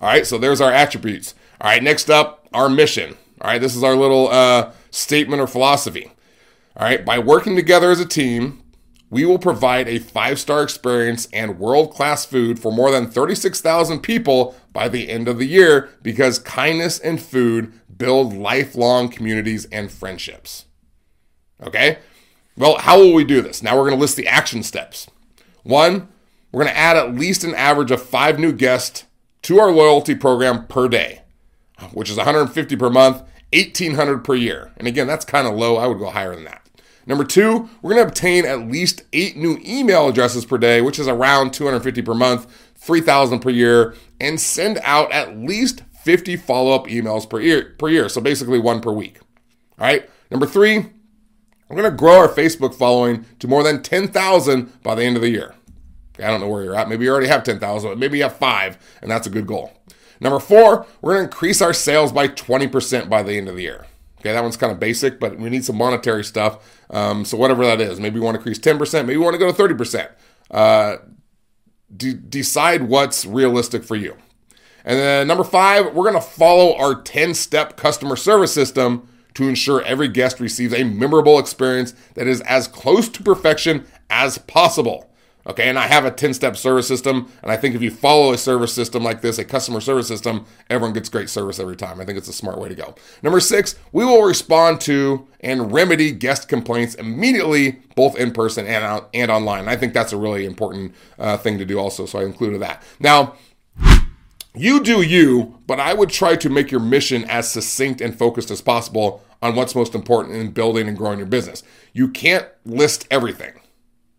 All 0.00 0.08
right, 0.08 0.26
so 0.26 0.38
there's 0.38 0.60
our 0.60 0.72
attributes. 0.72 1.34
All 1.60 1.70
right, 1.70 1.82
next 1.82 2.08
up, 2.08 2.46
our 2.52 2.68
mission. 2.68 3.16
All 3.40 3.50
right, 3.50 3.60
this 3.60 3.74
is 3.74 3.82
our 3.82 3.96
little 3.96 4.28
uh, 4.28 4.72
statement 4.90 5.42
or 5.42 5.46
philosophy. 5.46 6.12
All 6.76 6.86
right, 6.86 7.04
by 7.04 7.18
working 7.18 7.56
together 7.56 7.90
as 7.90 8.00
a 8.00 8.06
team, 8.06 8.62
we 9.10 9.24
will 9.24 9.38
provide 9.38 9.88
a 9.88 9.98
five 9.98 10.38
star 10.38 10.62
experience 10.62 11.28
and 11.32 11.58
world 11.58 11.92
class 11.92 12.24
food 12.24 12.58
for 12.58 12.70
more 12.70 12.90
than 12.90 13.10
36,000 13.10 14.00
people 14.00 14.54
by 14.72 14.88
the 14.88 15.08
end 15.08 15.28
of 15.28 15.38
the 15.38 15.46
year 15.46 15.88
because 16.02 16.38
kindness 16.38 16.98
and 16.98 17.20
food 17.20 17.72
build 17.96 18.34
lifelong 18.34 19.08
communities 19.08 19.66
and 19.72 19.90
friendships. 19.90 20.66
Okay? 21.62 21.98
Well, 22.56 22.78
how 22.78 22.98
will 22.98 23.14
we 23.14 23.24
do 23.24 23.40
this? 23.40 23.62
Now 23.62 23.76
we're 23.76 23.88
going 23.88 23.96
to 23.96 24.00
list 24.00 24.16
the 24.16 24.28
action 24.28 24.62
steps. 24.62 25.08
One, 25.62 26.08
we're 26.52 26.62
going 26.62 26.74
to 26.74 26.78
add 26.78 26.96
at 26.96 27.14
least 27.14 27.44
an 27.44 27.54
average 27.54 27.90
of 27.90 28.02
five 28.02 28.38
new 28.38 28.52
guests 28.52 29.04
to 29.42 29.58
our 29.60 29.70
loyalty 29.70 30.14
program 30.14 30.66
per 30.66 30.88
day, 30.88 31.22
which 31.92 32.10
is 32.10 32.16
150 32.16 32.76
per 32.76 32.90
month, 32.90 33.22
1800 33.52 34.24
per 34.24 34.34
year. 34.34 34.72
And 34.76 34.86
again, 34.86 35.06
that's 35.06 35.24
kind 35.24 35.46
of 35.46 35.54
low. 35.54 35.76
I 35.76 35.86
would 35.86 35.98
go 35.98 36.10
higher 36.10 36.34
than 36.34 36.44
that. 36.44 36.62
Number 37.06 37.24
two, 37.24 37.70
we're 37.80 37.94
going 37.94 38.04
to 38.04 38.08
obtain 38.08 38.44
at 38.44 38.68
least 38.68 39.02
eight 39.14 39.34
new 39.34 39.58
email 39.64 40.08
addresses 40.08 40.44
per 40.44 40.58
day, 40.58 40.82
which 40.82 40.98
is 40.98 41.08
around 41.08 41.54
250 41.54 42.02
per 42.02 42.12
month, 42.12 42.46
3,000 42.76 43.40
per 43.40 43.48
year, 43.48 43.94
and 44.20 44.38
send 44.38 44.78
out 44.84 45.10
at 45.10 45.38
least 45.38 45.82
50 46.02 46.36
follow 46.36 46.74
up 46.74 46.86
emails 46.86 47.28
per 47.28 47.40
year, 47.40 47.74
per 47.78 47.88
year. 47.88 48.10
So 48.10 48.20
basically 48.20 48.58
one 48.58 48.80
per 48.80 48.92
week. 48.92 49.20
All 49.78 49.86
right. 49.86 50.08
Number 50.30 50.44
three, 50.44 50.84
we're 51.68 51.76
going 51.76 51.90
to 51.90 51.96
grow 51.96 52.18
our 52.18 52.28
Facebook 52.28 52.74
following 52.74 53.24
to 53.38 53.48
more 53.48 53.62
than 53.62 53.82
10,000 53.82 54.82
by 54.82 54.94
the 54.94 55.04
end 55.04 55.16
of 55.16 55.22
the 55.22 55.30
year. 55.30 55.54
I 56.18 56.28
don't 56.28 56.40
know 56.40 56.48
where 56.48 56.64
you're 56.64 56.76
at. 56.76 56.88
Maybe 56.88 57.04
you 57.04 57.10
already 57.10 57.28
have 57.28 57.44
10,000, 57.44 57.98
maybe 57.98 58.18
you 58.18 58.24
have 58.24 58.36
five, 58.36 58.78
and 59.02 59.10
that's 59.10 59.26
a 59.26 59.30
good 59.30 59.46
goal. 59.46 59.72
Number 60.20 60.40
four, 60.40 60.86
we're 61.00 61.14
going 61.14 61.28
to 61.28 61.32
increase 61.32 61.62
our 61.62 61.72
sales 61.72 62.12
by 62.12 62.28
20% 62.28 63.08
by 63.08 63.22
the 63.22 63.34
end 63.34 63.48
of 63.48 63.54
the 63.54 63.62
year. 63.62 63.86
Okay, 64.20 64.32
that 64.32 64.42
one's 64.42 64.56
kind 64.56 64.72
of 64.72 64.80
basic, 64.80 65.20
but 65.20 65.38
we 65.38 65.48
need 65.48 65.64
some 65.64 65.76
monetary 65.76 66.24
stuff. 66.24 66.86
Um, 66.90 67.24
so 67.24 67.36
whatever 67.36 67.64
that 67.64 67.80
is, 67.80 68.00
maybe 68.00 68.18
we 68.18 68.24
want 68.24 68.34
to 68.34 68.38
increase 68.38 68.58
10%, 68.58 69.06
maybe 69.06 69.16
we 69.16 69.24
want 69.24 69.34
to 69.34 69.38
go 69.38 69.52
to 69.52 69.74
30%. 69.74 70.10
Uh, 70.50 70.96
de- 71.94 72.14
decide 72.14 72.88
what's 72.88 73.24
realistic 73.24 73.84
for 73.84 73.94
you. 73.94 74.16
And 74.84 74.98
then 74.98 75.28
number 75.28 75.44
five, 75.44 75.94
we're 75.94 76.10
going 76.10 76.14
to 76.14 76.20
follow 76.20 76.74
our 76.76 77.00
10 77.00 77.34
step 77.34 77.76
customer 77.76 78.16
service 78.16 78.52
system 78.52 79.08
to 79.34 79.48
ensure 79.48 79.82
every 79.82 80.08
guest 80.08 80.40
receives 80.40 80.74
a 80.74 80.82
memorable 80.82 81.38
experience 81.38 81.94
that 82.14 82.26
is 82.26 82.40
as 82.40 82.66
close 82.66 83.08
to 83.10 83.22
perfection 83.22 83.86
as 84.10 84.38
possible. 84.38 85.10
Okay, 85.48 85.66
and 85.66 85.78
I 85.78 85.86
have 85.86 86.04
a 86.04 86.10
10 86.10 86.34
step 86.34 86.56
service 86.56 86.86
system. 86.86 87.32
And 87.42 87.50
I 87.50 87.56
think 87.56 87.74
if 87.74 87.80
you 87.80 87.90
follow 87.90 88.32
a 88.32 88.38
service 88.38 88.72
system 88.72 89.02
like 89.02 89.22
this, 89.22 89.38
a 89.38 89.44
customer 89.44 89.80
service 89.80 90.06
system, 90.06 90.44
everyone 90.68 90.92
gets 90.92 91.08
great 91.08 91.30
service 91.30 91.58
every 91.58 91.76
time. 91.76 92.00
I 92.00 92.04
think 92.04 92.18
it's 92.18 92.28
a 92.28 92.34
smart 92.34 92.58
way 92.58 92.68
to 92.68 92.74
go. 92.74 92.94
Number 93.22 93.40
six, 93.40 93.76
we 93.92 94.04
will 94.04 94.22
respond 94.22 94.80
to 94.82 95.26
and 95.40 95.72
remedy 95.72 96.12
guest 96.12 96.48
complaints 96.48 96.94
immediately, 96.96 97.78
both 97.94 98.16
in 98.16 98.32
person 98.32 98.66
and, 98.66 99.02
and 99.14 99.30
online. 99.30 99.68
I 99.68 99.76
think 99.76 99.94
that's 99.94 100.12
a 100.12 100.18
really 100.18 100.44
important 100.44 100.94
uh, 101.18 101.38
thing 101.38 101.56
to 101.58 101.64
do 101.64 101.78
also. 101.78 102.04
So 102.04 102.18
I 102.18 102.24
included 102.24 102.60
that. 102.60 102.82
Now, 103.00 103.34
you 104.54 104.82
do 104.82 105.00
you, 105.00 105.60
but 105.66 105.80
I 105.80 105.94
would 105.94 106.10
try 106.10 106.36
to 106.36 106.50
make 106.50 106.70
your 106.70 106.80
mission 106.80 107.24
as 107.24 107.50
succinct 107.50 108.00
and 108.00 108.14
focused 108.18 108.50
as 108.50 108.60
possible 108.60 109.22
on 109.40 109.54
what's 109.54 109.74
most 109.74 109.94
important 109.94 110.34
in 110.36 110.50
building 110.50 110.88
and 110.88 110.96
growing 110.96 111.18
your 111.18 111.28
business. 111.28 111.62
You 111.92 112.08
can't 112.08 112.46
list 112.66 113.06
everything. 113.10 113.52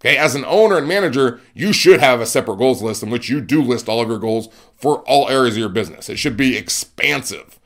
Okay, 0.01 0.15
as 0.15 0.33
an 0.33 0.45
owner 0.45 0.77
and 0.77 0.87
manager, 0.87 1.41
you 1.53 1.73
should 1.73 1.99
have 1.99 2.21
a 2.21 2.25
separate 2.25 2.57
goals 2.57 2.81
list 2.81 3.03
in 3.03 3.09
which 3.09 3.27
you 3.27 3.41
do 3.41 3.61
list 3.61 3.89
all 3.89 4.01
of 4.01 4.07
your 4.07 4.17
goals 4.17 4.47
for 4.75 4.99
all 4.99 5.27
areas 5.27 5.55
of 5.55 5.59
your 5.59 5.69
business. 5.69 6.07
It 6.07 6.17
should 6.17 6.37
be 6.37 6.55
expansive. 6.55 7.59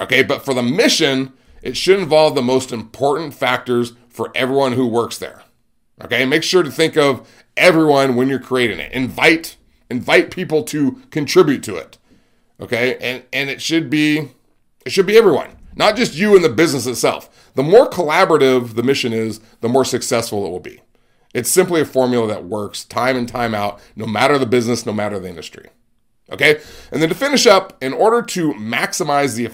Okay, 0.00 0.24
but 0.24 0.44
for 0.44 0.52
the 0.52 0.64
mission, 0.64 1.32
it 1.62 1.76
should 1.76 2.00
involve 2.00 2.34
the 2.34 2.42
most 2.42 2.72
important 2.72 3.34
factors 3.34 3.92
for 4.08 4.32
everyone 4.34 4.72
who 4.72 4.86
works 4.86 5.18
there. 5.18 5.42
Okay, 6.02 6.26
make 6.26 6.42
sure 6.42 6.64
to 6.64 6.70
think 6.70 6.96
of 6.96 7.28
everyone 7.56 8.16
when 8.16 8.28
you're 8.28 8.38
creating 8.38 8.80
it. 8.80 8.92
Invite 8.92 9.56
invite 9.88 10.32
people 10.32 10.64
to 10.64 11.00
contribute 11.10 11.62
to 11.62 11.76
it. 11.76 11.98
Okay, 12.60 12.96
and 12.98 13.22
and 13.32 13.48
it 13.48 13.62
should 13.62 13.88
be 13.88 14.30
it 14.84 14.90
should 14.90 15.06
be 15.06 15.16
everyone, 15.16 15.50
not 15.76 15.96
just 15.96 16.16
you 16.16 16.34
and 16.34 16.44
the 16.44 16.48
business 16.48 16.86
itself. 16.86 17.52
The 17.54 17.62
more 17.62 17.88
collaborative 17.88 18.74
the 18.74 18.82
mission 18.82 19.12
is, 19.12 19.40
the 19.60 19.68
more 19.68 19.84
successful 19.84 20.44
it 20.44 20.50
will 20.50 20.60
be. 20.60 20.80
It's 21.36 21.50
simply 21.50 21.82
a 21.82 21.84
formula 21.84 22.26
that 22.28 22.46
works 22.46 22.82
time 22.82 23.14
and 23.14 23.28
time 23.28 23.54
out, 23.54 23.78
no 23.94 24.06
matter 24.06 24.38
the 24.38 24.46
business, 24.46 24.86
no 24.86 24.92
matter 24.94 25.18
the 25.18 25.28
industry. 25.28 25.68
Okay? 26.32 26.62
And 26.90 27.02
then 27.02 27.10
to 27.10 27.14
finish 27.14 27.46
up, 27.46 27.76
in 27.82 27.92
order 27.92 28.22
to 28.22 28.54
maximize 28.54 29.36
the, 29.36 29.48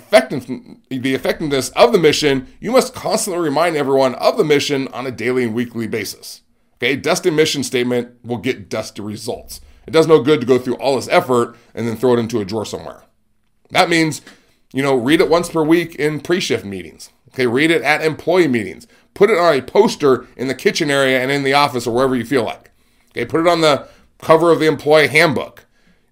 the 0.97 1.15
effectiveness 1.15 1.71
of 1.71 1.91
the 1.91 1.99
mission, 1.99 2.47
you 2.61 2.71
must 2.71 2.95
constantly 2.95 3.43
remind 3.43 3.75
everyone 3.75 4.15
of 4.15 4.37
the 4.37 4.45
mission 4.45 4.87
on 4.93 5.09
a 5.09 5.11
daily 5.11 5.43
and 5.43 5.55
weekly 5.55 5.89
basis. 5.89 6.43
Okay? 6.77 6.95
Dusty 6.95 7.31
mission 7.31 7.65
statement 7.65 8.15
will 8.25 8.39
get 8.39 8.69
dusty 8.69 9.03
results. 9.03 9.61
It 9.85 9.91
does 9.91 10.07
no 10.07 10.23
good 10.23 10.41
to 10.41 10.47
go 10.47 10.61
through 10.61 10.77
all 10.77 10.95
this 10.95 11.09
effort 11.09 11.57
and 11.75 11.89
then 11.89 11.97
throw 11.97 12.15
it 12.15 12.21
into 12.21 12.39
a 12.39 12.45
drawer 12.45 12.65
somewhere. 12.65 13.03
That 13.71 13.91
means, 13.91 14.23
you 14.73 14.85
know, 14.85 14.95
read 14.95 15.21
it 15.21 15.29
once 15.29 15.49
per 15.49 15.65
week 15.65 15.97
in 15.97 16.21
pre 16.21 16.39
shift 16.39 16.65
meetings. 16.65 17.11
Okay, 17.35 17.47
read 17.47 17.71
it 17.71 17.83
at 17.83 18.03
employee 18.03 18.49
meetings. 18.49 18.87
Put 19.15 19.31
it 19.31 19.39
on 19.39 19.55
a 19.55 19.63
poster 19.63 20.27
in 20.37 20.49
the 20.49 20.55
kitchen 20.55 20.91
area 20.91 21.21
and 21.21 21.31
in 21.31 21.43
the 21.43 21.55
office 21.55 21.87
or 21.87 21.95
wherever 21.95 22.17
you 22.17 22.25
feel 22.25 22.45
like. 22.45 22.71
Okay, 23.11 23.25
put 23.25 23.41
it 23.41 23.47
on 23.47 23.61
the 23.61 23.89
cover 24.19 24.51
of 24.51 24.61
the 24.61 24.67
employee 24.67 25.09
handbook. 25.09 25.67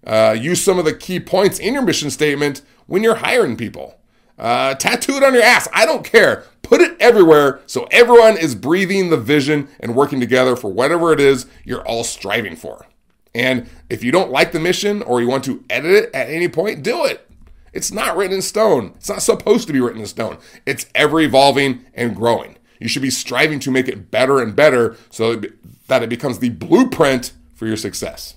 Uh, 0.05 0.35
use 0.39 0.61
some 0.61 0.79
of 0.79 0.85
the 0.85 0.93
key 0.93 1.19
points 1.19 1.59
in 1.59 1.73
your 1.73 1.83
mission 1.83 2.09
statement 2.09 2.61
when 2.87 3.03
you're 3.03 3.15
hiring 3.15 3.55
people. 3.55 3.99
Uh, 4.37 4.73
tattoo 4.75 5.13
it 5.13 5.23
on 5.23 5.33
your 5.33 5.43
ass. 5.43 5.67
I 5.73 5.85
don't 5.85 6.03
care. 6.03 6.45
Put 6.63 6.81
it 6.81 6.95
everywhere 6.99 7.59
so 7.67 7.87
everyone 7.91 8.37
is 8.37 8.55
breathing 8.55 9.09
the 9.09 9.17
vision 9.17 9.67
and 9.79 9.95
working 9.95 10.19
together 10.19 10.55
for 10.55 10.71
whatever 10.71 11.13
it 11.13 11.19
is 11.19 11.45
you're 11.63 11.85
all 11.87 12.03
striving 12.03 12.55
for. 12.55 12.87
And 13.35 13.69
if 13.89 14.03
you 14.03 14.11
don't 14.11 14.31
like 14.31 14.51
the 14.51 14.59
mission 14.59 15.01
or 15.03 15.21
you 15.21 15.27
want 15.27 15.43
to 15.45 15.63
edit 15.69 15.91
it 15.91 16.09
at 16.13 16.29
any 16.29 16.47
point, 16.47 16.83
do 16.83 17.05
it. 17.05 17.29
It's 17.73 17.91
not 17.91 18.17
written 18.17 18.35
in 18.35 18.41
stone. 18.41 18.93
It's 18.95 19.09
not 19.09 19.21
supposed 19.21 19.67
to 19.67 19.73
be 19.73 19.79
written 19.79 20.01
in 20.01 20.07
stone. 20.07 20.37
It's 20.65 20.87
ever 20.93 21.21
evolving 21.21 21.85
and 21.93 22.15
growing. 22.15 22.57
You 22.79 22.87
should 22.87 23.01
be 23.01 23.11
striving 23.11 23.59
to 23.61 23.71
make 23.71 23.87
it 23.87 24.11
better 24.11 24.41
and 24.41 24.55
better 24.55 24.97
so 25.09 25.41
that 25.87 26.03
it 26.03 26.09
becomes 26.09 26.39
the 26.39 26.49
blueprint 26.49 27.33
for 27.53 27.67
your 27.67 27.77
success. 27.77 28.35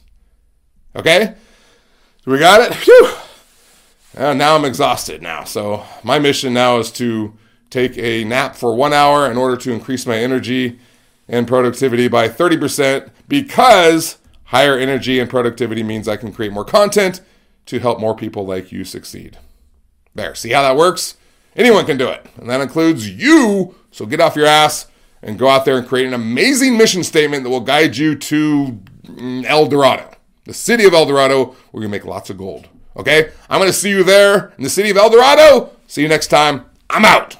Okay? 0.95 1.35
So 2.25 2.31
we 2.31 2.39
got 2.39 2.61
it? 2.61 2.75
Phew. 2.75 3.13
Uh, 4.17 4.35
now 4.35 4.55
I'm 4.55 4.65
exhausted 4.65 5.23
now. 5.23 5.45
So 5.45 5.85
my 6.03 6.19
mission 6.19 6.55
now 6.55 6.79
is 6.79 6.93
to 6.93 7.35
take 7.71 7.99
a 7.99 8.23
nap 8.25 8.55
for 8.55 8.77
one 8.77 8.93
hour 8.93 9.29
in 9.31 9.37
order 9.37 9.57
to 9.57 9.73
increase 9.73 10.07
my 10.07 10.19
energy 10.19 10.79
and 11.27 11.49
productivity 11.49 12.07
by 12.07 12.29
30% 12.29 13.11
because 13.27 14.19
higher 14.45 14.79
energy 14.79 15.19
and 15.19 15.29
productivity 15.29 15.83
means 15.83 16.07
I 16.07 16.17
can 16.17 16.33
create 16.33 16.53
more 16.53 16.65
content 16.65 17.21
to 17.67 17.79
help 17.79 18.01
more 18.01 18.15
people 18.15 18.47
like 18.47 18.73
you 18.73 18.85
succeed. 18.85 19.39
There, 20.15 20.35
see 20.35 20.51
how 20.51 20.63
that 20.63 20.77
works? 20.77 21.17
Anyone 21.57 21.87
can 21.87 21.97
do 21.97 22.09
it, 22.09 22.27
and 22.37 22.49
that 22.51 22.61
includes 22.61 23.09
you. 23.09 23.75
So 23.91 24.07
get 24.07 24.21
off 24.21 24.37
your 24.37 24.47
ass 24.47 24.87
and 25.23 25.39
go 25.39 25.49
out 25.49 25.65
there 25.65 25.79
and 25.79 25.87
create 25.87 26.07
an 26.07 26.15
amazing 26.15 26.77
mission 26.77 27.03
statement 27.03 27.45
that 27.45 27.51
will 27.51 27.61
guide 27.61 27.97
you 27.97 28.15
to 28.17 28.79
mm, 29.05 29.45
El 29.45 29.67
Dorado, 29.67 30.11
the 30.45 30.55
city 30.55 30.85
of 30.85 30.93
El 30.95 31.07
Dorado, 31.07 31.57
where 31.71 31.83
you 31.83 31.89
make 31.89 32.05
lots 32.05 32.31
of 32.31 32.39
gold. 32.39 32.69
Okay? 32.97 33.31
I'm 33.49 33.61
going 33.61 33.71
to 33.71 33.77
see 33.77 33.91
you 33.91 34.05
there 34.05 34.53
in 34.59 34.65
the 34.65 34.71
city 34.71 34.91
of 34.91 34.97
El 34.97 35.11
Dorado. 35.11 35.71
See 35.87 36.03
you 36.03 36.09
next 36.09 36.29
time. 36.29 36.67
I'm 36.91 37.05
out. 37.05 37.37